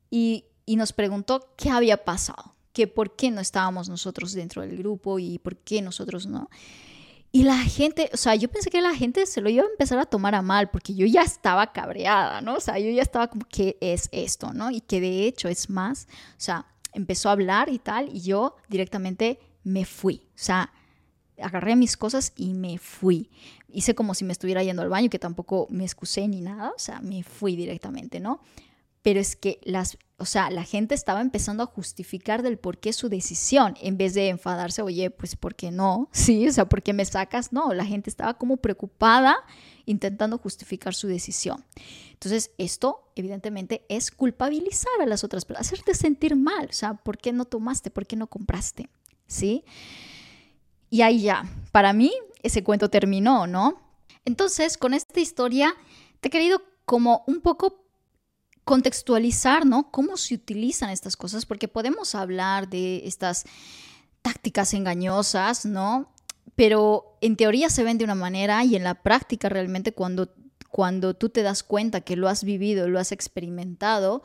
Y, 0.09 0.45
nos 0.67 0.93
preguntó 0.93 1.53
qué 1.57 1.69
había 1.69 2.03
pasado, 2.03 2.55
que 2.73 2.87
por 2.87 3.15
qué 3.15 3.31
no 3.31 3.41
estábamos 3.41 3.89
nosotros 3.89 4.33
dentro 4.33 4.61
del 4.61 4.77
grupo 4.77 5.19
y 5.19 5.39
por 5.39 5.57
qué 5.57 5.81
nosotros 5.81 6.25
no. 6.25 6.49
Y 7.31 7.43
la 7.43 7.57
gente, 7.57 8.09
o 8.13 8.17
sea, 8.17 8.35
yo 8.35 8.49
pensé 8.49 8.69
que 8.69 8.81
la 8.81 8.95
gente 8.95 9.25
se 9.25 9.41
lo 9.41 9.49
iba 9.49 9.63
a 9.63 9.69
empezar 9.69 9.99
a 9.99 10.05
tomar 10.05 10.35
a 10.35 10.41
mal 10.41 10.69
porque 10.69 10.95
yo 10.95 11.05
ya 11.05 11.21
estaba 11.21 11.73
cabreada, 11.73 12.39
¿no? 12.41 12.55
O 12.55 12.59
sea, 12.61 12.79
yo 12.79 12.89
ya 12.89 13.01
estaba 13.01 13.27
como, 13.27 13.45
¿qué 13.49 13.77
es 13.81 14.07
esto, 14.13 14.53
no? 14.53 14.71
Y 14.71 14.79
que 14.79 15.01
de 15.01 15.27
hecho 15.27 15.49
es 15.49 15.69
más, 15.69 16.07
o 16.31 16.39
sea, 16.39 16.65
empezó 16.93 17.29
a 17.29 17.33
hablar 17.33 17.69
y 17.69 17.77
tal, 17.77 18.09
y 18.15 18.21
yo 18.21 18.55
directamente 18.69 19.39
me 19.63 19.83
fui. 19.83 20.27
O 20.29 20.37
sea, 20.37 20.71
agarré 21.41 21.75
mis 21.75 21.97
cosas 21.97 22.33
y 22.37 22.53
me 22.53 22.77
fui. 22.77 23.29
Hice 23.67 23.95
como 23.95 24.13
si 24.13 24.23
me 24.23 24.31
estuviera 24.31 24.63
yendo 24.63 24.81
al 24.81 24.89
baño, 24.89 25.09
que 25.09 25.19
tampoco 25.19 25.67
me 25.69 25.83
excusé 25.83 26.27
ni 26.27 26.41
nada, 26.41 26.71
o 26.75 26.79
sea, 26.79 27.01
me 27.01 27.23
fui 27.23 27.55
directamente, 27.55 28.19
¿no? 28.19 28.39
Pero 29.05 29.19
es 29.19 29.35
que 29.35 29.59
las 29.63 29.99
o 30.17 30.25
sea, 30.25 30.49
la 30.49 30.63
gente 30.63 30.95
estaba 30.95 31.21
empezando 31.21 31.61
a 31.61 31.67
justificar 31.67 32.41
del 32.41 32.57
por 32.57 32.79
qué 32.79 32.91
su 32.91 33.07
decisión, 33.07 33.75
en 33.79 33.97
vez 33.97 34.15
de 34.15 34.29
enfadarse, 34.29 34.81
oye, 34.81 35.11
pues 35.11 35.35
¿por 35.35 35.53
qué 35.53 35.69
no? 35.69 36.09
Sí, 36.11 36.47
o 36.47 36.51
sea, 36.51 36.67
¿por 36.67 36.81
qué 36.81 36.91
me 36.91 37.05
sacas? 37.05 37.53
No, 37.53 37.71
la 37.73 37.85
gente 37.85 38.09
estaba 38.09 38.33
como 38.39 38.57
preocupada 38.57 39.37
intentando 39.85 40.39
justificar 40.39 40.95
su 40.95 41.07
decisión. 41.07 41.63
Entonces, 42.13 42.49
esto 42.57 43.11
evidentemente 43.15 43.85
es 43.89 44.09
culpabilizar 44.09 44.99
a 44.99 45.05
las 45.05 45.23
otras 45.23 45.45
personas, 45.45 45.67
hacerte 45.67 45.93
sentir 45.93 46.35
mal, 46.35 46.67
o 46.67 46.73
sea, 46.73 46.95
¿por 46.95 47.19
qué 47.19 47.31
no 47.31 47.45
tomaste? 47.45 47.91
¿Por 47.91 48.07
qué 48.07 48.15
no 48.15 48.25
compraste? 48.25 48.89
¿Sí? 49.27 49.65
Y 50.89 51.03
ahí 51.03 51.21
ya, 51.21 51.47
para 51.71 51.93
mí 51.93 52.11
ese 52.41 52.63
cuento 52.63 52.89
terminó, 52.89 53.45
¿no? 53.45 53.79
Entonces, 54.23 54.79
con 54.79 54.95
esta 54.95 55.19
historia, 55.19 55.75
te 56.21 56.29
he 56.29 56.31
querido 56.31 56.63
como 56.85 57.23
un 57.27 57.41
poco 57.41 57.85
contextualizar, 58.65 59.65
¿no? 59.65 59.91
Cómo 59.91 60.17
se 60.17 60.34
utilizan 60.34 60.89
estas 60.89 61.15
cosas, 61.15 61.45
porque 61.45 61.67
podemos 61.67 62.15
hablar 62.15 62.67
de 62.67 63.08
estas 63.08 63.45
tácticas 64.21 64.73
engañosas, 64.73 65.65
¿no? 65.65 66.12
Pero 66.56 67.17
en 67.21 67.36
teoría 67.36 67.69
se 67.69 67.84
ven 67.84 67.97
de 67.97 68.06
una 68.06 68.15
manera 68.15 68.63
y 68.63 68.75
en 68.75 68.84
la 68.84 68.95
práctica 68.95 69.49
realmente 69.49 69.93
cuando, 69.93 70.34
cuando 70.69 71.13
tú 71.13 71.30
te 71.30 71.43
das 71.43 71.63
cuenta 71.63 72.01
que 72.01 72.15
lo 72.15 72.28
has 72.28 72.43
vivido, 72.43 72.89
lo 72.89 72.99
has 72.99 73.12
experimentado 73.12 74.23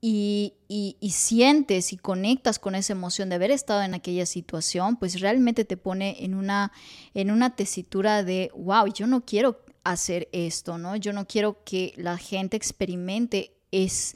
y, 0.00 0.54
y, 0.68 1.10
sientes 1.10 1.92
y 1.92 1.96
conectas 1.96 2.58
con 2.58 2.74
esa 2.74 2.92
emoción 2.92 3.28
de 3.28 3.34
haber 3.34 3.50
estado 3.50 3.82
en 3.82 3.94
aquella 3.94 4.26
situación, 4.26 4.96
pues 4.96 5.20
realmente 5.20 5.64
te 5.64 5.76
pone 5.76 6.24
en 6.24 6.34
una, 6.34 6.70
en 7.14 7.32
una 7.32 7.56
tesitura 7.56 8.22
de, 8.22 8.52
wow, 8.54 8.86
yo 8.92 9.08
no 9.08 9.24
quiero 9.24 9.64
hacer 9.84 10.28
esto, 10.32 10.78
¿no? 10.78 10.96
Yo 10.96 11.12
no 11.12 11.26
quiero 11.26 11.64
que 11.64 11.92
la 11.96 12.18
gente 12.18 12.56
experimente 12.56 13.52
es, 13.70 14.14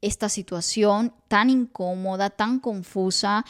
esta 0.00 0.28
situación 0.28 1.14
tan 1.28 1.50
incómoda, 1.50 2.30
tan 2.30 2.60
confusa, 2.60 3.44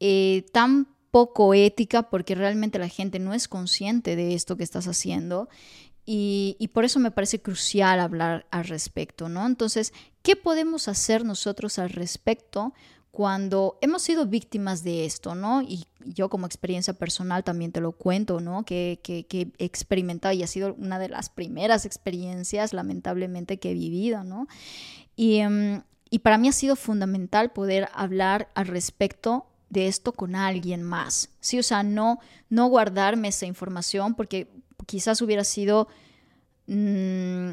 eh, 0.00 0.44
tan 0.52 0.88
poco 1.10 1.54
ética, 1.54 2.10
porque 2.10 2.34
realmente 2.34 2.78
la 2.78 2.88
gente 2.88 3.18
no 3.18 3.34
es 3.34 3.48
consciente 3.48 4.16
de 4.16 4.34
esto 4.34 4.56
que 4.56 4.64
estás 4.64 4.86
haciendo. 4.86 5.48
Y, 6.06 6.56
y, 6.58 6.68
por 6.68 6.84
eso 6.84 7.00
me 7.00 7.10
parece 7.10 7.40
crucial 7.40 7.98
hablar 7.98 8.46
al 8.50 8.64
respecto, 8.64 9.30
¿no? 9.30 9.46
Entonces, 9.46 9.94
¿qué 10.22 10.36
podemos 10.36 10.86
hacer 10.88 11.24
nosotros 11.24 11.78
al 11.78 11.88
respecto 11.88 12.74
cuando 13.14 13.78
hemos 13.80 14.02
sido 14.02 14.26
víctimas 14.26 14.82
de 14.82 15.04
esto, 15.04 15.36
¿no? 15.36 15.62
Y 15.62 15.84
yo 16.04 16.28
como 16.28 16.46
experiencia 16.46 16.94
personal 16.94 17.44
también 17.44 17.70
te 17.70 17.80
lo 17.80 17.92
cuento, 17.92 18.40
¿no? 18.40 18.64
Que, 18.64 18.98
que, 19.04 19.24
que, 19.24 19.52
he 19.58 19.64
experimentado 19.64 20.34
y 20.34 20.42
ha 20.42 20.48
sido 20.48 20.74
una 20.74 20.98
de 20.98 21.08
las 21.08 21.28
primeras 21.28 21.86
experiencias, 21.86 22.72
lamentablemente, 22.72 23.60
que 23.60 23.70
he 23.70 23.74
vivido, 23.74 24.24
¿no? 24.24 24.48
Y, 25.14 25.36
em, 25.36 25.82
y 26.10 26.18
para 26.18 26.38
mí 26.38 26.48
ha 26.48 26.52
sido 26.52 26.74
fundamental 26.74 27.52
poder 27.52 27.88
hablar 27.94 28.48
al 28.56 28.66
respecto 28.66 29.46
de 29.70 29.86
esto 29.86 30.10
con 30.10 30.34
alguien 30.34 30.82
más, 30.82 31.30
¿sí? 31.38 31.60
O 31.60 31.62
sea, 31.62 31.84
no, 31.84 32.18
no 32.50 32.66
guardarme 32.66 33.28
esa 33.28 33.46
información 33.46 34.16
porque 34.16 34.50
quizás 34.86 35.22
hubiera 35.22 35.44
sido 35.44 35.86
mmm, 36.66 37.52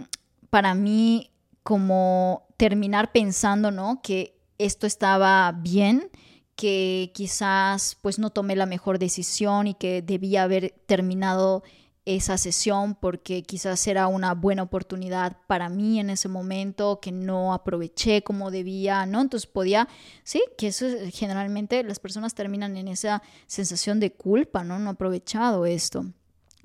para 0.49 0.73
mí 0.73 1.29
como 1.61 2.47
terminar 2.57 3.11
pensando, 3.11 3.69
¿no? 3.69 4.01
Que 4.01 4.40
esto 4.65 4.87
estaba 4.87 5.51
bien, 5.51 6.09
que 6.55 7.11
quizás 7.13 7.97
pues 8.01 8.19
no 8.19 8.29
tomé 8.29 8.55
la 8.55 8.65
mejor 8.65 8.99
decisión 8.99 9.67
y 9.67 9.73
que 9.73 10.01
debía 10.01 10.43
haber 10.43 10.75
terminado 10.85 11.63
esa 12.05 12.37
sesión 12.37 12.95
porque 12.95 13.43
quizás 13.43 13.85
era 13.87 14.07
una 14.07 14.33
buena 14.33 14.63
oportunidad 14.63 15.37
para 15.47 15.69
mí 15.69 15.99
en 15.99 16.09
ese 16.09 16.27
momento 16.27 16.99
que 16.99 17.11
no 17.11 17.53
aproveché 17.53 18.23
como 18.23 18.49
debía, 18.49 19.05
¿no? 19.05 19.21
Entonces 19.21 19.49
podía, 19.49 19.87
sí, 20.23 20.43
que 20.57 20.67
eso 20.67 20.87
generalmente 21.11 21.83
las 21.83 21.99
personas 21.99 22.33
terminan 22.33 22.75
en 22.75 22.87
esa 22.87 23.21
sensación 23.45 23.99
de 23.99 24.13
culpa, 24.13 24.63
¿no? 24.63 24.79
No 24.79 24.91
aprovechado 24.91 25.65
esto. 25.65 26.05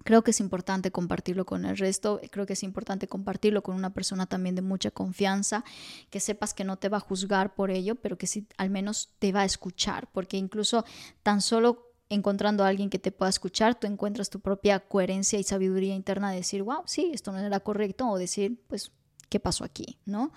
Creo 0.06 0.22
que 0.22 0.30
es 0.30 0.38
importante 0.38 0.92
compartirlo 0.92 1.44
con 1.44 1.64
el 1.64 1.76
resto, 1.76 2.20
creo 2.30 2.46
que 2.46 2.52
es 2.52 2.62
importante 2.62 3.08
compartirlo 3.08 3.64
con 3.64 3.74
una 3.74 3.92
persona 3.92 4.26
también 4.26 4.54
de 4.54 4.62
mucha 4.62 4.92
confianza, 4.92 5.64
que 6.10 6.20
sepas 6.20 6.54
que 6.54 6.62
no 6.62 6.76
te 6.76 6.88
va 6.88 6.98
a 6.98 7.00
juzgar 7.00 7.56
por 7.56 7.72
ello, 7.72 7.96
pero 7.96 8.16
que 8.16 8.28
sí 8.28 8.46
al 8.56 8.70
menos 8.70 9.10
te 9.18 9.32
va 9.32 9.40
a 9.40 9.44
escuchar, 9.44 10.08
porque 10.12 10.36
incluso 10.36 10.84
tan 11.24 11.40
solo 11.40 11.90
encontrando 12.08 12.62
a 12.62 12.68
alguien 12.68 12.88
que 12.88 13.00
te 13.00 13.10
pueda 13.10 13.30
escuchar, 13.30 13.80
tú 13.80 13.88
encuentras 13.88 14.30
tu 14.30 14.38
propia 14.38 14.78
coherencia 14.78 15.40
y 15.40 15.42
sabiduría 15.42 15.96
interna 15.96 16.30
de 16.30 16.36
decir, 16.36 16.62
wow, 16.62 16.84
sí, 16.86 17.10
esto 17.12 17.32
no 17.32 17.40
era 17.40 17.58
correcto, 17.58 18.08
o 18.08 18.16
decir, 18.16 18.62
pues, 18.68 18.92
¿qué 19.28 19.40
pasó 19.40 19.64
aquí? 19.64 19.98
¿No? 20.04 20.30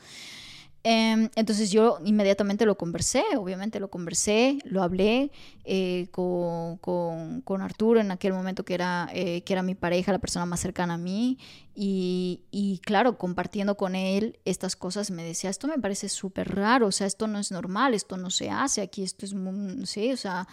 Em, 0.83 1.29
entonces 1.35 1.71
yo 1.71 1.99
inmediatamente 2.05 2.65
lo 2.65 2.77
conversé, 2.77 3.23
obviamente 3.35 3.81
lo 3.81 3.89
conversé, 3.89 4.59
lo 4.63 4.81
hablé 4.81 5.29
eh, 5.65 6.07
con, 6.11 6.77
con, 6.77 7.41
con, 7.41 7.61
Arturo 7.61 7.99
en 7.99 8.11
aquel 8.11 8.31
momento 8.31 8.63
que 8.63 8.75
era, 8.75 9.09
eh, 9.13 9.41
que 9.41 9.51
era 9.51 9.61
mi 9.61 9.75
pareja, 9.75 10.13
la 10.13 10.19
persona 10.19 10.45
más 10.45 10.61
cercana 10.61 10.93
a 10.93 10.97
mí, 10.97 11.37
y, 11.75 12.45
y 12.49 12.79
claro, 12.79 13.17
compartiendo 13.17 13.75
con 13.75 13.93
él 13.93 14.39
estas 14.45 14.77
cosas 14.77 15.11
me 15.11 15.23
decía, 15.23 15.49
esto 15.49 15.67
me 15.67 15.79
parece 15.79 16.07
súper 16.07 16.55
raro, 16.55 16.87
o 16.87 16.91
sea, 16.93 17.07
esto 17.07 17.27
no 17.27 17.39
es 17.39 17.51
normal, 17.51 17.93
esto 17.93 18.15
no 18.15 18.29
se 18.29 18.49
hace, 18.49 18.81
aquí 18.81 19.03
esto 19.03 19.25
es, 19.25 19.33
muy, 19.33 19.85
sí, 19.85 20.13
o 20.13 20.17
sea, 20.17 20.47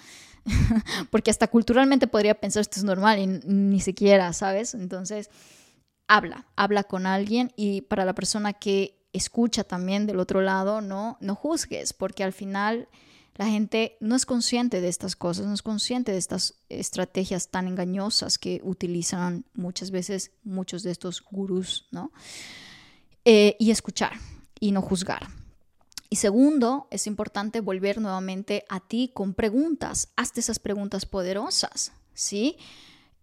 porque 1.11 1.31
hasta 1.31 1.47
culturalmente 1.47 2.09
podría 2.09 2.35
pensar 2.35 2.63
esto 2.63 2.81
es 2.81 2.85
normal 2.85 3.21
y 3.21 3.27
ni 3.29 3.79
siquiera, 3.79 4.33
¿sabes? 4.33 4.75
Entonces, 4.75 5.31
habla, 6.09 6.47
habla 6.57 6.83
con 6.83 7.07
alguien 7.07 7.53
y 7.55 7.83
para 7.83 8.05
la 8.05 8.15
persona 8.15 8.53
que 8.53 9.06
escucha 9.13 9.65
también 9.65 10.07
del 10.07 10.21
otro 10.21 10.41
lado, 10.41 10.81
no, 10.81 11.17
no 11.21 11.35
juzgues, 11.35 11.93
porque 11.93 12.25
al 12.25 12.33
final 12.33 12.89
la 13.37 13.47
gente 13.47 13.97
no 14.01 14.17
es 14.17 14.25
consciente 14.25 14.81
de 14.81 14.89
estas 14.89 15.15
cosas, 15.15 15.47
no 15.47 15.55
es 15.55 15.63
consciente 15.63 16.13
de 16.13 16.19
estas 16.19 16.55
estrategias 16.69 17.49
tan 17.49 17.69
engañosas 17.69 18.39
que 18.39 18.61
utilizan 18.65 19.45
muchas 19.55 19.91
veces 19.91 20.33
muchos 20.43 20.83
de 20.83 20.91
estos 20.91 21.23
gurús, 21.23 21.87
¿no? 21.91 22.13
Eh, 23.25 23.57
y 23.59 23.71
escuchar 23.71 24.13
y 24.59 24.73
no 24.73 24.81
juzgar. 24.81 25.29
Y 26.09 26.17
segundo, 26.17 26.87
es 26.91 27.07
importante 27.07 27.61
volver 27.61 28.01
nuevamente 28.01 28.65
a 28.69 28.81
ti 28.81 29.11
con 29.13 29.35
preguntas. 29.35 30.09
Hazte 30.17 30.41
esas 30.41 30.59
preguntas 30.59 31.05
poderosas, 31.05 31.93
¿sí? 32.15 32.57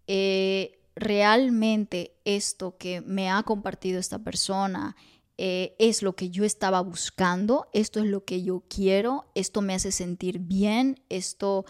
Eh, 0.05 0.79
realmente 0.95 2.17
esto 2.25 2.77
que 2.77 3.01
me 3.01 3.31
ha 3.31 3.41
compartido 3.43 3.99
esta 3.99 4.19
persona 4.19 4.95
eh, 5.37 5.75
es 5.79 6.03
lo 6.03 6.15
que 6.15 6.29
yo 6.29 6.43
estaba 6.43 6.81
buscando, 6.81 7.67
esto 7.73 7.99
es 7.99 8.05
lo 8.05 8.23
que 8.23 8.43
yo 8.43 8.63
quiero, 8.69 9.25
esto 9.33 9.61
me 9.61 9.73
hace 9.73 9.91
sentir 9.91 10.39
bien, 10.39 10.99
esto, 11.09 11.65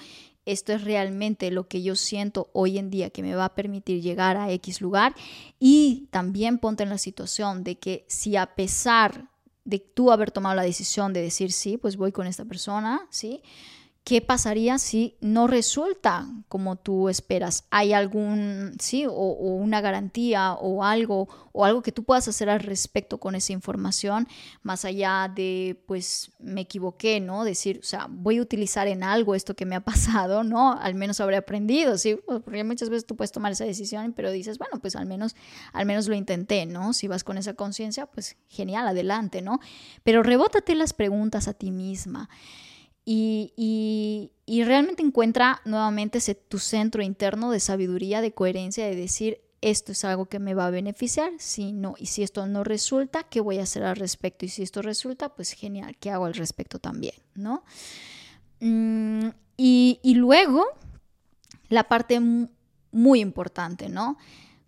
esto 0.46 0.74
es 0.74 0.84
realmente 0.84 1.50
lo 1.50 1.68
que 1.68 1.82
yo 1.82 1.96
siento 1.96 2.50
hoy 2.54 2.78
en 2.78 2.90
día 2.90 3.10
que 3.10 3.24
me 3.24 3.36
va 3.36 3.46
a 3.46 3.56
permitir 3.56 4.02
llegar 4.02 4.36
a 4.36 4.52
X 4.52 4.82
lugar 4.82 5.16
y 5.60 6.08
también 6.12 6.58
ponte 6.58 6.84
en 6.84 6.90
la 6.90 6.98
situación 6.98 7.64
de 7.64 7.80
que 7.80 8.06
si 8.08 8.36
a 8.36 8.56
pesar 8.56 9.30
de 9.66 9.80
tú 9.80 10.12
haber 10.12 10.32
tomado 10.32 10.56
la 10.56 10.64
decisión 10.64 11.14
de 11.14 11.22
decir 11.22 11.52
sí, 11.52 11.78
pues 11.78 11.96
voy 11.96 12.12
con 12.12 12.28
esta 12.28 12.44
persona, 12.44 13.08
¿sí? 13.10 13.42
¿Qué 14.04 14.20
pasaría 14.20 14.80
si 14.80 15.16
no 15.22 15.48
resulta 15.48 16.28
como 16.50 16.76
tú 16.76 17.08
esperas? 17.08 17.64
¿Hay 17.70 17.94
algún, 17.94 18.76
sí, 18.78 19.06
o, 19.08 19.12
una 19.14 19.80
garantía 19.80 20.56
o 20.56 20.84
algo, 20.84 21.30
o 21.54 21.64
algo 21.64 21.82
que 21.82 21.94
tú 21.94 22.04
puedas 22.04 22.28
hacer 22.28 22.50
al 22.50 22.60
respecto 22.60 23.18
con 23.18 23.34
esa 23.34 23.54
información, 23.54 24.28
más 24.62 24.84
allá 24.84 25.32
de, 25.34 25.82
pues, 25.88 26.34
me 26.40 26.62
equivoqué, 26.62 27.22
¿no? 27.22 27.46
Decir, 27.46 27.80
o 27.82 27.86
sea, 27.86 28.08
voy 28.10 28.40
a 28.40 28.42
utilizar 28.42 28.90
en 28.90 29.04
algo 29.04 29.36
esto 29.36 29.56
que 29.56 29.66
me 29.66 29.76
ha 29.76 29.82
pasado, 29.86 30.44
¿no? 30.44 30.74
Al 30.74 30.96
menos 30.96 31.22
habré 31.22 31.38
aprendido, 31.38 31.98
¿sí? 31.98 32.20
Porque 32.26 32.66
muchas 32.66 32.90
veces 32.90 33.06
tú 33.06 33.16
puedes 33.16 33.32
tomar 33.32 33.54
esa 33.54 33.64
decisión, 33.64 34.12
pero 34.12 34.32
dices, 34.32 34.58
bueno, 34.58 34.82
pues 34.82 34.98
al 34.98 35.06
menos, 35.06 35.34
al 35.72 35.86
menos 35.86 36.10
lo 36.10 36.16
intenté, 36.16 36.66
¿no? 36.66 36.92
Si 36.92 37.08
vas 37.08 37.24
con 37.24 37.38
esa 37.38 37.54
conciencia, 37.54 38.06
pues 38.08 38.36
genial, 38.50 38.86
adelante, 38.86 39.42
¿no? 39.42 39.62
Pero 40.04 40.24
rebótate 40.24 40.76
las 40.76 40.92
preguntas 40.92 41.48
a 41.48 41.54
ti 41.54 41.72
misma. 41.72 42.30
Y, 43.06 44.32
realmente 44.66 45.04
encuentra 45.04 45.62
nuevamente 45.66 46.20
ese, 46.20 46.36
tu 46.36 46.60
centro 46.60 47.04
interno 47.04 47.52
de 47.52 47.60
sabiduría, 47.60 48.22
de 48.22 48.34
coherencia, 48.34 48.86
de 48.86 48.96
decir, 48.96 49.42
esto 49.62 49.94
es 49.94 50.04
algo 50.04 50.26
que 50.26 50.40
me 50.40 50.54
va 50.54 50.68
a 50.68 50.72
beneficiar, 50.72 51.32
si 51.38 51.72
no, 51.72 51.96
y 51.98 52.08
si 52.08 52.24
esto 52.24 52.46
no 52.48 52.64
resulta, 52.64 53.24
¿qué 53.24 53.40
voy 53.40 53.60
a 53.60 53.64
hacer 53.64 53.84
al 53.84 53.96
respecto? 53.96 54.46
Y 54.46 54.50
si 54.50 54.64
esto 54.64 54.82
resulta, 54.82 55.30
pues 55.30 55.52
genial, 55.54 55.96
¿qué 56.00 56.12
hago 56.12 56.26
al 56.26 56.34
respecto 56.34 56.80
también? 56.80 57.16
¿no? 57.34 57.64
Mm, 58.60 59.30
y, 59.56 60.00
y, 60.04 60.16
luego, 60.16 60.66
la 61.70 61.86
parte 61.86 62.20
muy 62.92 63.22
importante, 63.22 63.90
¿no? 63.90 64.18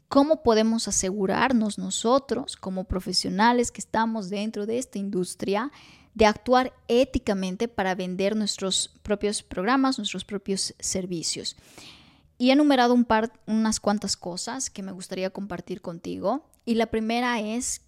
¿Cómo 0.08 0.44
podemos 0.44 0.88
asegurarnos 0.88 1.78
nosotros, 1.78 2.56
como 2.56 2.86
profesionales 2.86 3.72
que 3.72 3.82
estamos 3.82 4.30
dentro 4.30 4.66
de 4.66 4.78
esta 4.78 4.98
industria, 4.98 5.72
de 6.16 6.26
actuar 6.26 6.74
éticamente 6.88 7.68
para 7.68 7.94
vender 7.94 8.36
nuestros 8.36 8.90
propios 9.04 9.44
programas, 9.44 9.98
nuestros 9.98 10.24
propios 10.26 10.74
servicios. 10.80 11.58
Y 12.38 12.50
he 12.50 12.54
enumerado 12.54 12.94
un 12.94 13.06
par, 13.06 13.34
unas 13.46 13.80
cuantas 13.80 14.18
cosas 14.18 14.70
que 14.70 14.82
me 14.82 14.94
gustaría 14.94 15.30
compartir 15.30 15.82
contigo. 15.82 16.50
Y 16.66 16.76
la 16.76 16.88
primera 16.88 17.40
es, 17.42 17.82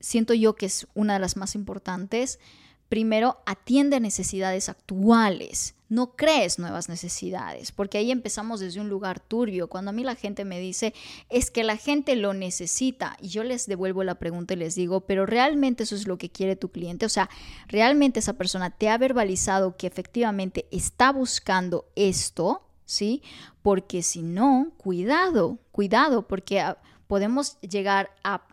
siento 0.00 0.34
yo 0.34 0.56
que 0.56 0.66
es 0.66 0.86
una 0.94 1.14
de 1.14 1.20
las 1.20 1.36
más 1.36 1.54
importantes, 1.54 2.40
primero 2.88 3.38
atiende 3.46 4.00
necesidades 4.00 4.68
actuales, 4.68 5.74
no 5.88 6.16
crees 6.16 6.58
nuevas 6.58 6.88
necesidades, 6.88 7.70
porque 7.70 7.98
ahí 7.98 8.10
empezamos 8.10 8.60
desde 8.60 8.80
un 8.80 8.88
lugar 8.88 9.20
turbio. 9.20 9.68
Cuando 9.68 9.90
a 9.90 9.92
mí 9.92 10.02
la 10.02 10.16
gente 10.16 10.44
me 10.44 10.58
dice, 10.58 10.94
es 11.28 11.50
que 11.50 11.62
la 11.62 11.76
gente 11.76 12.16
lo 12.16 12.34
necesita, 12.34 13.16
y 13.20 13.28
yo 13.28 13.44
les 13.44 13.66
devuelvo 13.66 14.02
la 14.02 14.16
pregunta 14.16 14.54
y 14.54 14.56
les 14.58 14.74
digo, 14.74 15.02
pero 15.02 15.26
realmente 15.26 15.84
eso 15.84 15.94
es 15.94 16.06
lo 16.06 16.18
que 16.18 16.30
quiere 16.30 16.56
tu 16.56 16.70
cliente, 16.70 17.06
o 17.06 17.10
sea, 17.10 17.30
realmente 17.68 18.18
esa 18.18 18.32
persona 18.34 18.70
te 18.70 18.88
ha 18.88 18.98
verbalizado 18.98 19.76
que 19.76 19.86
efectivamente 19.86 20.66
está 20.70 21.12
buscando 21.12 21.86
esto, 21.94 22.62
¿sí? 22.84 23.22
Porque 23.62 24.02
si 24.02 24.22
no, 24.22 24.72
cuidado, 24.76 25.58
cuidado, 25.70 26.26
porque 26.26 26.60
ah, 26.60 26.78
podemos 27.06 27.58
llegar 27.60 28.10
a 28.24 28.46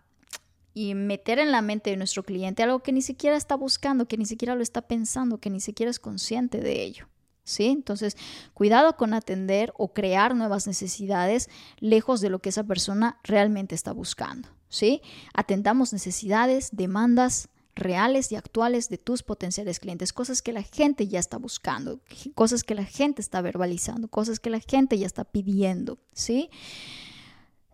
y 0.74 0.96
meter 0.96 1.40
en 1.40 1.52
la 1.52 1.62
mente 1.62 1.90
de 1.90 1.98
nuestro 1.98 2.24
cliente 2.24 2.64
algo 2.64 2.80
que 2.80 2.92
ni 2.92 3.02
siquiera 3.02 3.36
está 3.36 3.56
buscando, 3.56 4.08
que 4.08 4.18
ni 4.18 4.26
siquiera 4.26 4.56
lo 4.56 4.64
está 4.64 4.82
pensando, 4.82 5.40
que 5.40 5.50
ni 5.50 5.60
siquiera 5.60 5.90
es 5.90 6.00
consciente 6.00 6.60
de 6.60 6.84
ello. 6.84 7.08
¿Sí? 7.44 7.68
Entonces, 7.68 8.16
cuidado 8.54 8.96
con 8.96 9.14
atender 9.14 9.74
o 9.76 9.94
crear 9.94 10.36
nuevas 10.36 10.68
necesidades 10.68 11.50
lejos 11.80 12.22
de 12.22 12.30
lo 12.30 12.40
que 12.40 12.50
esa 12.50 12.64
persona 12.64 13.20
realmente 13.24 13.76
está 13.76 13.92
buscando. 13.92 14.48
¿Sí? 14.70 15.02
Atendamos 15.34 15.92
necesidades, 15.92 16.70
demandas 16.72 17.50
reales 17.76 18.32
y 18.32 18.36
actuales 18.36 18.90
de 18.90 18.98
tus 18.98 19.24
potenciales 19.24 19.80
clientes, 19.80 20.14
cosas 20.14 20.42
que 20.42 20.54
la 20.54 20.64
gente 20.64 21.08
ya 21.08 21.20
está 21.20 21.38
buscando, 21.38 22.00
cosas 22.36 22.64
que 22.64 22.76
la 22.76 22.86
gente 22.86 23.22
está 23.22 23.42
verbalizando, 23.42 24.08
cosas 24.08 24.40
que 24.40 24.50
la 24.50 24.60
gente 24.60 24.98
ya 24.98 25.08
está 25.08 25.24
pidiendo, 25.24 25.98
¿sí? 26.14 26.50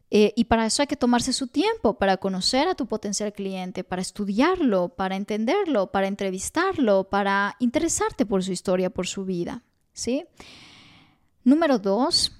Eh, 0.10 0.34
y 0.36 0.46
para 0.46 0.66
eso 0.66 0.82
hay 0.82 0.88
que 0.88 0.96
tomarse 0.96 1.34
su 1.34 1.48
tiempo, 1.48 1.98
para 1.98 2.18
conocer 2.18 2.68
a 2.68 2.76
tu 2.76 2.86
potencial 2.88 3.34
cliente, 3.34 3.84
para 3.84 4.02
estudiarlo, 4.02 4.90
para 4.90 5.16
entenderlo, 5.16 5.92
para 5.92 6.08
entrevistarlo, 6.08 7.10
para 7.10 7.56
interesarte 7.60 8.26
por 8.26 8.44
su 8.44 8.52
historia, 8.52 8.90
por 8.90 9.08
su 9.08 9.26
vida. 9.26 9.64
¿sí? 9.92 10.26
Número 11.44 11.78
dos, 11.78 12.32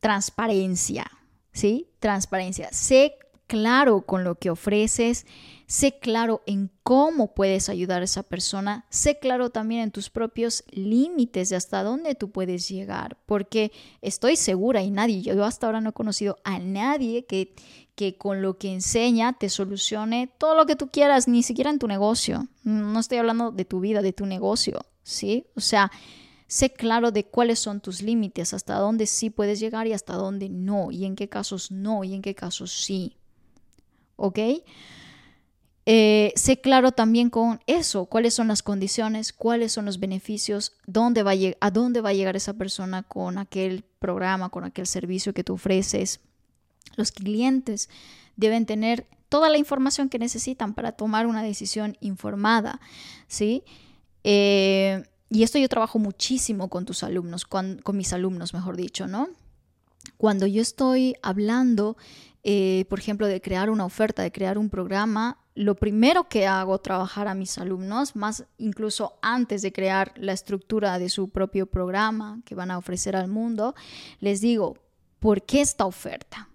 transparencia. 0.00 1.10
¿sí? 1.52 1.88
Transparencia. 2.00 2.72
Sé 2.72 3.16
claro 3.46 4.02
con 4.02 4.24
lo 4.24 4.34
que 4.34 4.50
ofreces, 4.50 5.26
sé 5.66 5.98
claro 5.98 6.42
en 6.46 6.70
cómo 6.82 7.34
puedes 7.34 7.68
ayudar 7.68 8.02
a 8.02 8.04
esa 8.04 8.22
persona, 8.22 8.86
sé 8.88 9.18
claro 9.18 9.50
también 9.50 9.82
en 9.82 9.90
tus 9.90 10.10
propios 10.10 10.64
límites 10.70 11.48
de 11.48 11.56
hasta 11.56 11.82
dónde 11.82 12.14
tú 12.14 12.30
puedes 12.30 12.68
llegar, 12.68 13.16
porque 13.26 13.72
estoy 14.00 14.36
segura 14.36 14.82
y 14.82 14.90
nadie, 14.90 15.22
yo 15.22 15.44
hasta 15.44 15.66
ahora 15.66 15.80
no 15.80 15.90
he 15.90 15.94
conocido 15.94 16.38
a 16.44 16.58
nadie 16.58 17.26
que, 17.26 17.54
que 17.94 18.16
con 18.16 18.42
lo 18.42 18.58
que 18.58 18.72
enseña 18.72 19.32
te 19.32 19.48
solucione 19.48 20.30
todo 20.38 20.54
lo 20.54 20.66
que 20.66 20.76
tú 20.76 20.88
quieras, 20.88 21.28
ni 21.28 21.42
siquiera 21.42 21.70
en 21.70 21.78
tu 21.78 21.88
negocio. 21.88 22.46
No 22.62 22.98
estoy 23.00 23.18
hablando 23.18 23.50
de 23.50 23.64
tu 23.64 23.80
vida, 23.80 24.02
de 24.02 24.12
tu 24.12 24.26
negocio, 24.26 24.86
¿sí? 25.02 25.46
O 25.56 25.60
sea, 25.60 25.90
sé 26.46 26.72
claro 26.72 27.10
de 27.10 27.24
cuáles 27.24 27.58
son 27.58 27.80
tus 27.80 28.02
límites, 28.02 28.54
hasta 28.54 28.78
dónde 28.78 29.06
sí 29.06 29.30
puedes 29.30 29.58
llegar 29.58 29.86
y 29.86 29.92
hasta 29.92 30.14
dónde 30.14 30.48
no, 30.48 30.90
y 30.92 31.04
en 31.04 31.16
qué 31.16 31.28
casos 31.28 31.70
no, 31.70 32.04
y 32.04 32.14
en 32.14 32.22
qué 32.22 32.34
casos 32.34 32.72
sí. 32.72 33.16
¿ok? 34.16 34.38
Eh, 35.88 36.32
sé 36.34 36.60
claro 36.60 36.90
también 36.90 37.30
con 37.30 37.60
eso, 37.68 38.06
cuáles 38.06 38.34
son 38.34 38.48
las 38.48 38.64
condiciones, 38.64 39.32
cuáles 39.32 39.70
son 39.70 39.84
los 39.84 40.00
beneficios, 40.00 40.72
dónde 40.84 41.22
va 41.22 41.32
a, 41.60 41.70
dónde 41.70 42.00
va 42.00 42.08
a 42.08 42.12
llegar 42.12 42.34
esa 42.34 42.54
persona 42.54 43.04
con 43.04 43.38
aquel 43.38 43.84
programa, 44.00 44.48
con 44.48 44.64
aquel 44.64 44.88
servicio 44.88 45.32
que 45.32 45.44
tú 45.44 45.54
ofreces. 45.54 46.18
Los 46.96 47.12
clientes 47.12 47.88
deben 48.34 48.66
tener 48.66 49.06
toda 49.28 49.48
la 49.48 49.58
información 49.58 50.08
que 50.08 50.18
necesitan 50.18 50.74
para 50.74 50.90
tomar 50.90 51.28
una 51.28 51.44
decisión 51.44 51.96
informada, 52.00 52.80
¿sí? 53.28 53.62
Eh, 54.24 55.04
y 55.30 55.44
esto 55.44 55.58
yo 55.58 55.68
trabajo 55.68 56.00
muchísimo 56.00 56.68
con 56.68 56.84
tus 56.84 57.04
alumnos, 57.04 57.44
con, 57.44 57.78
con 57.78 57.96
mis 57.96 58.12
alumnos, 58.12 58.54
mejor 58.54 58.76
dicho, 58.76 59.06
¿no? 59.06 59.28
Cuando 60.16 60.48
yo 60.48 60.62
estoy 60.62 61.14
hablando 61.22 61.96
eh, 62.48 62.84
por 62.88 63.00
ejemplo, 63.00 63.26
de 63.26 63.40
crear 63.40 63.70
una 63.70 63.84
oferta, 63.84 64.22
de 64.22 64.30
crear 64.30 64.56
un 64.56 64.70
programa, 64.70 65.36
lo 65.56 65.74
primero 65.74 66.28
que 66.28 66.46
hago 66.46 66.78
trabajar 66.78 67.26
a 67.26 67.34
mis 67.34 67.58
alumnos, 67.58 68.14
más 68.14 68.44
incluso 68.56 69.18
antes 69.20 69.62
de 69.62 69.72
crear 69.72 70.12
la 70.14 70.32
estructura 70.32 71.00
de 71.00 71.08
su 71.08 71.28
propio 71.28 71.66
programa 71.66 72.40
que 72.44 72.54
van 72.54 72.70
a 72.70 72.78
ofrecer 72.78 73.16
al 73.16 73.26
mundo, 73.26 73.74
les 74.20 74.40
digo, 74.40 74.78
¿por 75.18 75.42
qué 75.42 75.60
esta 75.60 75.86
oferta? 75.86 76.48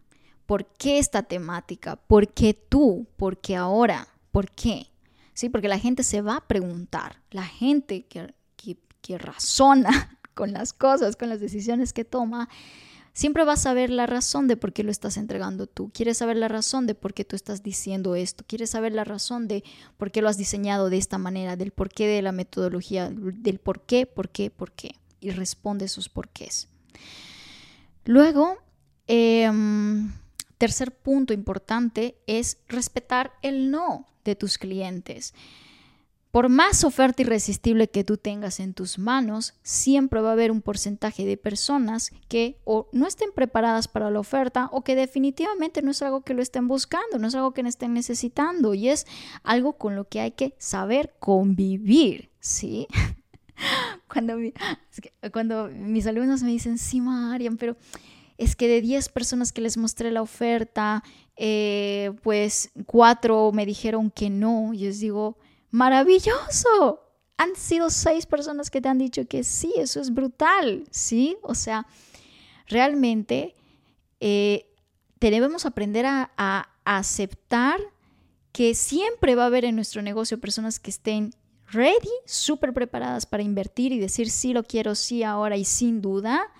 ¿Por 0.45 0.65
qué 0.65 0.97
esta 0.97 1.23
temática? 1.23 1.97
¿Por 1.97 2.29
qué 2.29 2.53
tú? 2.53 3.05
¿Por 3.17 3.41
qué 3.41 3.57
ahora? 3.57 4.07
¿Por 4.31 4.49
qué? 4.49 4.93
Sí, 5.33 5.49
porque 5.49 5.67
la 5.67 5.77
gente 5.77 6.03
se 6.03 6.21
va 6.21 6.37
a 6.37 6.47
preguntar, 6.47 7.21
la 7.31 7.43
gente 7.43 8.05
que, 8.05 8.33
que, 8.55 8.77
que 9.01 9.17
razona 9.17 10.17
con 10.35 10.53
las 10.53 10.71
cosas, 10.71 11.17
con 11.17 11.27
las 11.27 11.41
decisiones 11.41 11.91
que 11.91 12.05
toma, 12.05 12.47
Siempre 13.13 13.43
vas 13.43 13.59
a 13.59 13.63
saber 13.63 13.89
la 13.89 14.05
razón 14.05 14.47
de 14.47 14.55
por 14.55 14.71
qué 14.71 14.83
lo 14.83 14.91
estás 14.91 15.17
entregando 15.17 15.67
tú. 15.67 15.91
Quieres 15.93 16.17
saber 16.19 16.37
la 16.37 16.47
razón 16.47 16.87
de 16.87 16.95
por 16.95 17.13
qué 17.13 17.25
tú 17.25 17.35
estás 17.35 17.61
diciendo 17.61 18.15
esto. 18.15 18.45
Quieres 18.47 18.69
saber 18.69 18.93
la 18.93 19.03
razón 19.03 19.47
de 19.49 19.63
por 19.97 20.11
qué 20.11 20.21
lo 20.21 20.29
has 20.29 20.37
diseñado 20.37 20.89
de 20.89 20.97
esta 20.97 21.17
manera, 21.17 21.57
del 21.57 21.71
porqué 21.71 22.07
de 22.07 22.21
la 22.21 22.31
metodología, 22.31 23.09
del 23.11 23.59
por 23.59 23.81
qué, 23.81 24.05
por 24.05 24.29
qué, 24.29 24.49
por 24.49 24.71
qué. 24.71 24.95
Y 25.19 25.31
responde 25.31 25.85
esos 25.85 26.07
porqués. 26.07 26.69
Luego, 28.05 28.57
em, 29.07 30.13
tercer 30.57 30.95
punto 30.95 31.33
importante 31.33 32.15
es 32.27 32.59
respetar 32.67 33.33
el 33.41 33.71
no 33.71 34.07
de 34.23 34.35
tus 34.35 34.57
clientes. 34.57 35.33
Por 36.31 36.47
más 36.47 36.85
oferta 36.85 37.21
irresistible 37.23 37.89
que 37.89 38.05
tú 38.05 38.15
tengas 38.15 38.61
en 38.61 38.73
tus 38.73 38.97
manos, 38.97 39.53
siempre 39.63 40.21
va 40.21 40.29
a 40.29 40.33
haber 40.33 40.51
un 40.51 40.61
porcentaje 40.61 41.25
de 41.25 41.35
personas 41.35 42.11
que 42.29 42.57
o 42.63 42.87
no 42.93 43.05
estén 43.05 43.31
preparadas 43.35 43.89
para 43.89 44.09
la 44.09 44.21
oferta 44.21 44.69
o 44.71 44.83
que 44.83 44.95
definitivamente 44.95 45.81
no 45.81 45.91
es 45.91 46.01
algo 46.01 46.21
que 46.21 46.33
lo 46.33 46.41
estén 46.41 46.69
buscando, 46.69 47.19
no 47.19 47.27
es 47.27 47.35
algo 47.35 47.53
que 47.53 47.61
estén 47.61 47.93
necesitando 47.93 48.73
y 48.73 48.87
es 48.87 49.05
algo 49.43 49.73
con 49.73 49.97
lo 49.97 50.07
que 50.07 50.21
hay 50.21 50.31
que 50.31 50.55
saber 50.57 51.13
convivir, 51.19 52.29
¿sí? 52.39 52.87
cuando, 54.07 54.35
cuando 55.33 55.67
mis 55.67 56.07
alumnos 56.07 56.43
me 56.43 56.49
dicen, 56.49 56.77
sí, 56.77 57.01
Marian, 57.01 57.57
pero 57.57 57.75
es 58.37 58.55
que 58.55 58.67
de 58.67 58.81
10 58.81 59.09
personas 59.09 59.51
que 59.51 59.61
les 59.61 59.77
mostré 59.77 60.11
la 60.11 60.21
oferta, 60.21 61.03
eh, 61.35 62.11
pues 62.23 62.71
cuatro 62.85 63.51
me 63.51 63.65
dijeron 63.65 64.09
que 64.09 64.29
no. 64.29 64.73
Y 64.73 64.79
les 64.79 64.99
digo, 64.99 65.37
maravilloso. 65.71 67.01
Han 67.37 67.55
sido 67.55 67.89
seis 67.89 68.25
personas 68.25 68.69
que 68.69 68.81
te 68.81 68.89
han 68.89 68.99
dicho 68.99 69.25
que 69.27 69.43
sí, 69.43 69.73
eso 69.77 69.99
es 69.99 70.13
brutal, 70.13 70.83
¿sí? 70.91 71.37
O 71.41 71.55
sea, 71.55 71.87
realmente 72.67 73.55
eh, 74.19 74.71
debemos 75.19 75.65
aprender 75.65 76.05
a, 76.05 76.31
a 76.37 76.67
aceptar 76.85 77.79
que 78.51 78.75
siempre 78.75 79.35
va 79.35 79.43
a 79.43 79.47
haber 79.47 79.65
en 79.65 79.75
nuestro 79.75 80.01
negocio 80.01 80.39
personas 80.39 80.79
que 80.79 80.91
estén 80.91 81.33
ready, 81.71 82.09
súper 82.25 82.73
preparadas 82.73 83.25
para 83.25 83.43
invertir 83.43 83.91
y 83.93 83.99
decir 83.99 84.29
sí 84.29 84.53
lo 84.53 84.63
quiero, 84.63 84.93
sí 84.93 85.23
ahora 85.23 85.57
y 85.57 85.65
sin 85.65 86.01
duda 86.01 86.51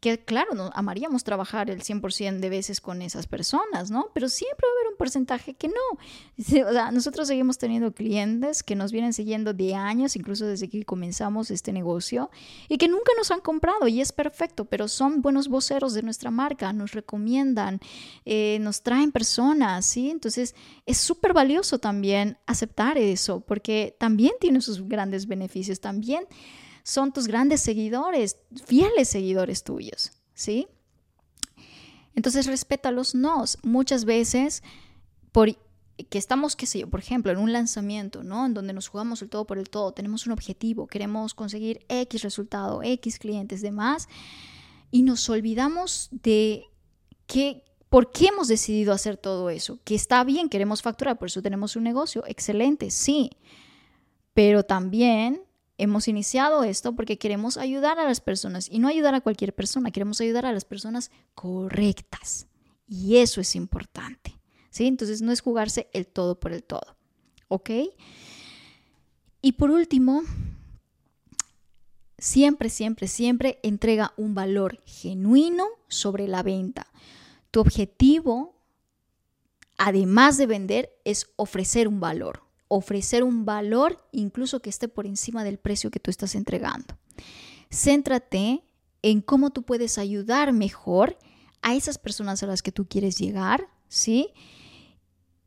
que 0.00 0.18
claro, 0.20 0.54
no, 0.54 0.70
amaríamos 0.74 1.24
trabajar 1.24 1.70
el 1.70 1.82
100% 1.82 2.38
de 2.38 2.48
veces 2.48 2.80
con 2.80 3.02
esas 3.02 3.26
personas, 3.26 3.90
¿no? 3.90 4.10
Pero 4.14 4.28
siempre 4.28 4.64
va 4.64 4.70
a 4.70 4.74
haber 4.80 4.92
un 4.92 4.96
porcentaje 4.96 5.54
que 5.54 5.68
no. 5.68 6.92
Nosotros 6.92 7.26
seguimos 7.26 7.58
teniendo 7.58 7.92
clientes 7.92 8.62
que 8.62 8.76
nos 8.76 8.92
vienen 8.92 9.12
siguiendo 9.12 9.54
de 9.54 9.74
años, 9.74 10.14
incluso 10.14 10.46
desde 10.46 10.68
que 10.68 10.84
comenzamos 10.84 11.50
este 11.50 11.72
negocio, 11.72 12.30
y 12.68 12.78
que 12.78 12.86
nunca 12.86 13.12
nos 13.16 13.32
han 13.32 13.40
comprado 13.40 13.88
y 13.88 14.00
es 14.00 14.12
perfecto, 14.12 14.66
pero 14.66 14.86
son 14.86 15.20
buenos 15.20 15.48
voceros 15.48 15.94
de 15.94 16.02
nuestra 16.02 16.30
marca, 16.30 16.72
nos 16.72 16.92
recomiendan, 16.92 17.80
eh, 18.24 18.58
nos 18.60 18.82
traen 18.82 19.10
personas, 19.10 19.84
¿sí? 19.84 20.10
Entonces 20.10 20.54
es 20.86 20.98
súper 20.98 21.32
valioso 21.32 21.80
también 21.80 22.38
aceptar 22.46 22.98
eso, 22.98 23.40
porque 23.40 23.96
también 23.98 24.32
tiene 24.40 24.60
sus 24.60 24.88
grandes 24.88 25.26
beneficios, 25.26 25.80
también 25.80 26.24
son 26.88 27.12
tus 27.12 27.26
grandes 27.26 27.60
seguidores, 27.60 28.38
fieles 28.64 29.10
seguidores 29.10 29.62
tuyos, 29.62 30.12
¿sí? 30.32 30.68
Entonces 32.14 32.46
respeta 32.46 32.90
los 32.92 33.14
nos. 33.14 33.58
Muchas 33.62 34.06
veces, 34.06 34.62
por 35.30 35.50
que 36.08 36.16
estamos, 36.16 36.56
qué 36.56 36.64
sé 36.64 36.78
yo, 36.78 36.88
por 36.88 37.00
ejemplo, 37.00 37.30
en 37.30 37.36
un 37.36 37.52
lanzamiento, 37.52 38.22
¿no? 38.22 38.46
En 38.46 38.54
donde 38.54 38.72
nos 38.72 38.88
jugamos 38.88 39.20
el 39.20 39.28
todo 39.28 39.46
por 39.46 39.58
el 39.58 39.68
todo, 39.68 39.92
tenemos 39.92 40.24
un 40.24 40.32
objetivo, 40.32 40.86
queremos 40.86 41.34
conseguir 41.34 41.84
X 41.88 42.22
resultado, 42.22 42.80
X 42.82 43.18
clientes, 43.18 43.60
demás, 43.60 44.08
y 44.90 45.02
nos 45.02 45.28
olvidamos 45.28 46.08
de 46.10 46.64
qué, 47.26 47.64
por 47.90 48.12
qué 48.12 48.28
hemos 48.28 48.48
decidido 48.48 48.94
hacer 48.94 49.18
todo 49.18 49.50
eso. 49.50 49.78
Que 49.84 49.94
está 49.94 50.24
bien, 50.24 50.48
queremos 50.48 50.80
facturar, 50.80 51.18
por 51.18 51.28
eso 51.28 51.42
tenemos 51.42 51.76
un 51.76 51.82
negocio, 51.82 52.24
excelente, 52.26 52.90
sí, 52.90 53.32
pero 54.32 54.62
también 54.62 55.42
hemos 55.78 56.08
iniciado 56.08 56.64
esto 56.64 56.94
porque 56.94 57.18
queremos 57.18 57.56
ayudar 57.56 57.98
a 57.98 58.04
las 58.04 58.20
personas 58.20 58.68
y 58.70 58.80
no 58.80 58.88
ayudar 58.88 59.14
a 59.14 59.20
cualquier 59.20 59.54
persona, 59.54 59.90
queremos 59.90 60.20
ayudar 60.20 60.44
a 60.44 60.52
las 60.52 60.64
personas 60.64 61.10
correctas. 61.34 62.46
Y 62.86 63.16
eso 63.16 63.40
es 63.40 63.54
importante. 63.54 64.38
¿sí? 64.70 64.86
Entonces 64.86 65.22
no 65.22 65.32
es 65.32 65.40
jugarse 65.40 65.88
el 65.92 66.06
todo 66.06 66.38
por 66.38 66.52
el 66.52 66.64
todo. 66.64 66.96
¿Ok? 67.48 67.70
Y 69.40 69.52
por 69.52 69.70
último, 69.70 70.22
siempre, 72.18 72.68
siempre, 72.68 73.06
siempre 73.06 73.60
entrega 73.62 74.12
un 74.16 74.34
valor 74.34 74.82
genuino 74.84 75.66
sobre 75.86 76.26
la 76.26 76.42
venta. 76.42 76.88
Tu 77.50 77.60
objetivo, 77.60 78.56
además 79.78 80.36
de 80.36 80.46
vender, 80.46 80.98
es 81.04 81.30
ofrecer 81.36 81.88
un 81.88 82.00
valor. 82.00 82.47
Ofrecer 82.68 83.24
un 83.24 83.44
valor 83.44 84.04
incluso 84.12 84.60
que 84.60 84.70
esté 84.70 84.88
por 84.88 85.06
encima 85.06 85.44
del 85.44 85.58
precio 85.58 85.90
que 85.90 86.00
tú 86.00 86.10
estás 86.10 86.34
entregando. 86.34 86.96
Céntrate 87.70 88.62
en 89.02 89.20
cómo 89.20 89.50
tú 89.50 89.62
puedes 89.62 89.98
ayudar 89.98 90.52
mejor 90.52 91.18
a 91.62 91.74
esas 91.74 91.98
personas 91.98 92.42
a 92.42 92.46
las 92.46 92.62
que 92.62 92.72
tú 92.72 92.86
quieres 92.86 93.16
llegar, 93.16 93.68
¿sí? 93.88 94.32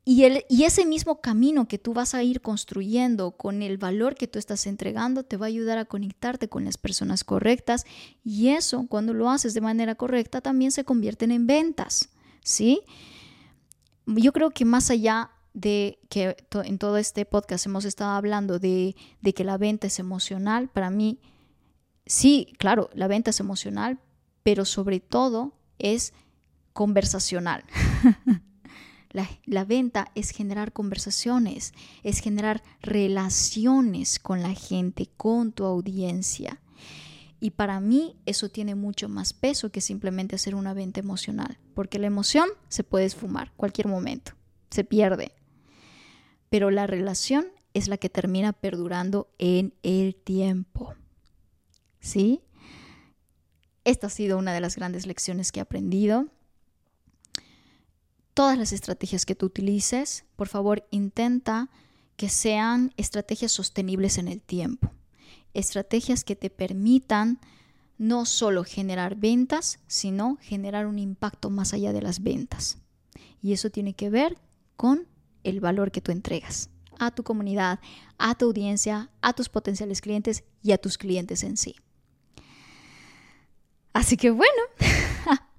Y, 0.04 0.24
el, 0.24 0.44
y 0.48 0.64
ese 0.64 0.84
mismo 0.84 1.20
camino 1.20 1.68
que 1.68 1.78
tú 1.78 1.94
vas 1.94 2.14
a 2.14 2.24
ir 2.24 2.40
construyendo 2.40 3.32
con 3.32 3.62
el 3.62 3.78
valor 3.78 4.16
que 4.16 4.26
tú 4.26 4.40
estás 4.40 4.66
entregando 4.66 5.22
te 5.22 5.36
va 5.36 5.46
a 5.46 5.48
ayudar 5.48 5.78
a 5.78 5.84
conectarte 5.84 6.48
con 6.48 6.64
las 6.64 6.76
personas 6.76 7.22
correctas 7.22 7.84
y 8.24 8.48
eso 8.48 8.86
cuando 8.88 9.14
lo 9.14 9.30
haces 9.30 9.54
de 9.54 9.60
manera 9.60 9.94
correcta 9.94 10.40
también 10.40 10.72
se 10.72 10.84
convierten 10.84 11.30
en 11.30 11.46
ventas, 11.46 12.08
¿sí? 12.42 12.82
Yo 14.06 14.32
creo 14.32 14.50
que 14.50 14.64
más 14.64 14.90
allá 14.90 15.30
de 15.54 15.98
que 16.08 16.36
en 16.64 16.78
todo 16.78 16.96
este 16.96 17.24
podcast 17.24 17.66
hemos 17.66 17.84
estado 17.84 18.12
hablando 18.12 18.58
de, 18.58 18.96
de 19.20 19.34
que 19.34 19.44
la 19.44 19.58
venta 19.58 19.86
es 19.86 19.98
emocional, 19.98 20.68
para 20.68 20.90
mí 20.90 21.20
sí, 22.06 22.52
claro, 22.58 22.90
la 22.94 23.08
venta 23.08 23.30
es 23.30 23.40
emocional, 23.40 23.98
pero 24.42 24.64
sobre 24.64 25.00
todo 25.00 25.52
es 25.78 26.12
conversacional. 26.72 27.64
La, 29.44 29.64
venta 29.64 30.10
es 30.14 30.30
generar 30.30 30.72
conversaciones, 30.72 31.74
es 32.02 32.20
generar 32.20 32.62
relaciones 32.80 34.18
con 34.18 34.42
la 34.42 34.54
gente, 34.54 35.10
con 35.18 35.52
tu 35.52 35.64
audiencia. 35.64 36.62
Y 37.38 37.50
para 37.50 37.78
mí 37.80 38.16
eso 38.24 38.48
tiene 38.48 38.74
mucho 38.74 39.10
más 39.10 39.34
peso 39.34 39.70
que 39.70 39.82
simplemente 39.82 40.36
hacer 40.36 40.54
una 40.54 40.72
venta 40.72 41.00
emocional, 41.00 41.58
porque 41.74 41.98
la 41.98 42.06
emoción 42.06 42.48
se 42.68 42.84
puede 42.84 43.04
esfumar 43.04 43.52
cualquier 43.56 43.88
momento, 43.88 44.32
se 44.70 44.82
pierde. 44.82 45.32
Pero 46.52 46.70
la 46.70 46.86
relación 46.86 47.46
es 47.72 47.88
la 47.88 47.96
que 47.96 48.10
termina 48.10 48.52
perdurando 48.52 49.30
en 49.38 49.72
el 49.82 50.14
tiempo. 50.14 50.94
¿Sí? 51.98 52.42
Esta 53.84 54.08
ha 54.08 54.10
sido 54.10 54.36
una 54.36 54.52
de 54.52 54.60
las 54.60 54.76
grandes 54.76 55.06
lecciones 55.06 55.50
que 55.50 55.60
he 55.60 55.62
aprendido 55.62 56.28
todas 58.34 58.58
las 58.58 58.72
estrategias 58.72 59.24
que 59.24 59.34
tú 59.34 59.46
utilices, 59.46 60.26
por 60.36 60.48
favor 60.48 60.86
intenta 60.90 61.70
que 62.16 62.28
sean 62.28 62.92
estrategias 62.98 63.52
sostenibles 63.52 64.18
en 64.18 64.28
el 64.28 64.42
tiempo. 64.42 64.90
Estrategias 65.54 66.22
que 66.22 66.36
te 66.36 66.50
permitan 66.50 67.40
no 67.96 68.26
solo 68.26 68.64
generar 68.64 69.16
ventas, 69.16 69.78
sino 69.86 70.36
generar 70.42 70.86
un 70.86 70.98
impacto 70.98 71.48
más 71.48 71.72
allá 71.72 71.94
de 71.94 72.02
las 72.02 72.22
ventas. 72.22 72.76
Y 73.40 73.54
eso 73.54 73.70
tiene 73.70 73.94
que 73.94 74.10
ver 74.10 74.36
con 74.76 75.06
el 75.44 75.60
valor 75.60 75.90
que 75.90 76.00
tú 76.00 76.12
entregas 76.12 76.70
a 76.98 77.10
tu 77.10 77.22
comunidad, 77.22 77.80
a 78.18 78.34
tu 78.36 78.46
audiencia, 78.46 79.10
a 79.22 79.32
tus 79.32 79.48
potenciales 79.48 80.00
clientes 80.00 80.44
y 80.62 80.72
a 80.72 80.78
tus 80.78 80.98
clientes 80.98 81.42
en 81.42 81.56
sí. 81.56 81.74
Así 83.92 84.16
que 84.16 84.30
bueno, 84.30 84.62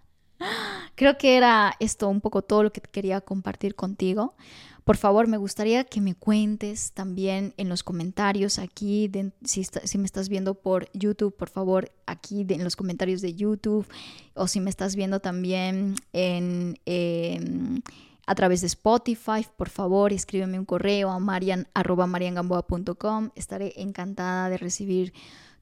Creo 0.95 1.17
que 1.17 1.37
era 1.37 1.73
esto 1.79 2.07
un 2.07 2.21
poco 2.21 2.41
todo 2.41 2.63
lo 2.63 2.71
que 2.71 2.81
quería 2.81 3.21
compartir 3.21 3.75
contigo. 3.75 4.35
Por 4.83 4.97
favor, 4.97 5.27
me 5.27 5.37
gustaría 5.37 5.85
que 5.85 6.01
me 6.01 6.13
cuentes 6.13 6.91
también 6.91 7.53
en 7.55 7.69
los 7.69 7.83
comentarios 7.83 8.59
aquí, 8.59 9.09
si, 9.43 9.63
si, 9.63 9.97
me 9.97 10.05
estás 10.05 10.27
viendo 10.27 10.55
por 10.55 10.89
YouTube, 10.93 11.35
por 11.35 11.49
favor, 11.49 11.89
aquí 12.05 12.45
en 12.49 12.63
los 12.65 12.75
comentarios 12.75 13.21
de 13.21 13.33
YouTube, 13.33 13.87
o 14.33 14.47
si 14.47 14.59
me 14.59 14.69
estás 14.69 14.97
viendo 14.97 15.21
también 15.21 15.95
en, 16.11 16.77
em, 16.85 17.81
a 18.25 18.35
través 18.35 18.61
de 18.61 18.67
Spotify, 18.67 19.45
por 19.57 19.69
favor, 19.69 20.13
escríbeme 20.13 20.59
un 20.59 20.65
correo 20.65 21.09
a 21.09 21.19
marian.mariangamboa.com. 21.19 23.31
Estaré 23.35 23.73
encantada 23.77 24.49
de 24.49 24.57
recibir 24.57 25.13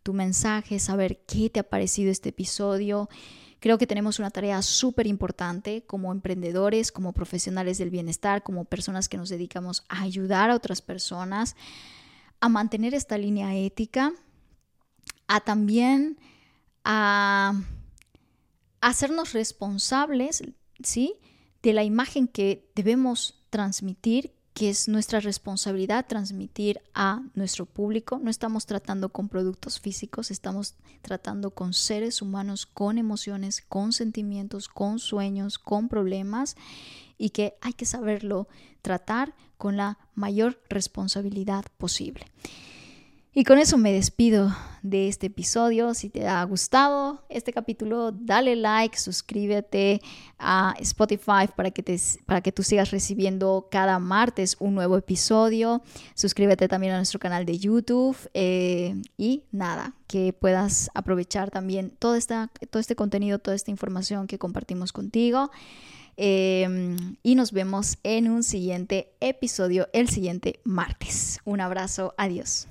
tu 0.03 0.13
mensaje, 0.13 0.79
saber 0.79 1.23
qué 1.25 1.49
te 1.49 1.59
ha 1.59 1.63
parecido 1.63 2.11
este 2.11 2.29
episodio. 2.29 3.09
Creo 3.59 3.77
que 3.77 3.87
tenemos 3.87 4.19
una 4.19 4.31
tarea 4.31 4.61
súper 4.61 5.07
importante 5.07 5.83
como 5.85 6.11
emprendedores, 6.11 6.91
como 6.91 7.13
profesionales 7.13 7.77
del 7.77 7.91
bienestar, 7.91 8.43
como 8.43 8.65
personas 8.65 9.07
que 9.07 9.17
nos 9.17 9.29
dedicamos 9.29 9.85
a 9.89 10.01
ayudar 10.01 10.49
a 10.49 10.55
otras 10.55 10.81
personas 10.81 11.55
a 12.41 12.49
mantener 12.49 12.95
esta 12.95 13.19
línea 13.19 13.55
ética, 13.55 14.13
a 15.27 15.41
también 15.41 16.17
a 16.83 17.53
hacernos 18.81 19.33
responsables, 19.33 20.43
¿sí? 20.83 21.13
De 21.61 21.73
la 21.73 21.83
imagen 21.83 22.27
que 22.27 22.69
debemos 22.75 23.41
transmitir 23.49 24.33
que 24.53 24.69
es 24.69 24.87
nuestra 24.87 25.19
responsabilidad 25.19 26.07
transmitir 26.07 26.81
a 26.93 27.21
nuestro 27.35 27.65
público. 27.65 28.19
No 28.21 28.29
estamos 28.29 28.65
tratando 28.65 29.09
con 29.09 29.29
productos 29.29 29.79
físicos, 29.79 30.29
estamos 30.29 30.75
tratando 31.01 31.51
con 31.51 31.73
seres 31.73 32.21
humanos 32.21 32.65
con 32.65 32.97
emociones, 32.97 33.61
con 33.61 33.93
sentimientos, 33.93 34.67
con 34.67 34.99
sueños, 34.99 35.57
con 35.57 35.87
problemas 35.87 36.55
y 37.17 37.29
que 37.29 37.55
hay 37.61 37.73
que 37.73 37.85
saberlo 37.85 38.47
tratar 38.81 39.33
con 39.57 39.77
la 39.77 39.99
mayor 40.15 40.61
responsabilidad 40.69 41.65
posible. 41.77 42.25
Y 43.33 43.45
con 43.45 43.59
eso 43.59 43.77
me 43.77 43.93
despido 43.93 44.53
de 44.81 45.07
este 45.07 45.27
episodio. 45.27 45.93
Si 45.93 46.09
te 46.09 46.27
ha 46.27 46.43
gustado 46.43 47.23
este 47.29 47.53
capítulo, 47.53 48.11
dale 48.11 48.57
like, 48.57 48.97
suscríbete 48.97 50.01
a 50.37 50.75
Spotify 50.79 51.47
para 51.55 51.71
que, 51.71 51.97
para 52.25 52.41
que 52.41 52.51
tú 52.51 52.61
sigas 52.61 52.91
recibiendo 52.91 53.69
cada 53.71 53.99
martes 53.99 54.57
un 54.59 54.75
nuevo 54.75 54.97
episodio. 54.97 55.81
Suscríbete 56.13 56.67
también 56.67 56.91
a 56.91 56.97
nuestro 56.97 57.21
canal 57.21 57.45
de 57.45 57.57
YouTube 57.57 58.17
eh, 58.33 59.01
y 59.17 59.45
nada, 59.53 59.95
que 60.07 60.33
puedas 60.33 60.89
aprovechar 60.93 61.51
también 61.51 61.89
todo, 61.99 62.15
esta, 62.15 62.51
todo 62.69 62.81
este 62.81 62.97
contenido, 62.97 63.39
toda 63.39 63.55
esta 63.55 63.71
información 63.71 64.27
que 64.27 64.39
compartimos 64.39 64.91
contigo. 64.91 65.51
Em, 66.17 67.15
y 67.23 67.35
nos 67.35 67.53
vemos 67.53 67.97
en 68.03 68.29
un 68.29 68.43
siguiente 68.43 69.13
episodio 69.21 69.87
el 69.93 70.09
siguiente 70.09 70.59
martes. 70.65 71.39
Un 71.45 71.61
abrazo, 71.61 72.13
adiós. 72.17 72.67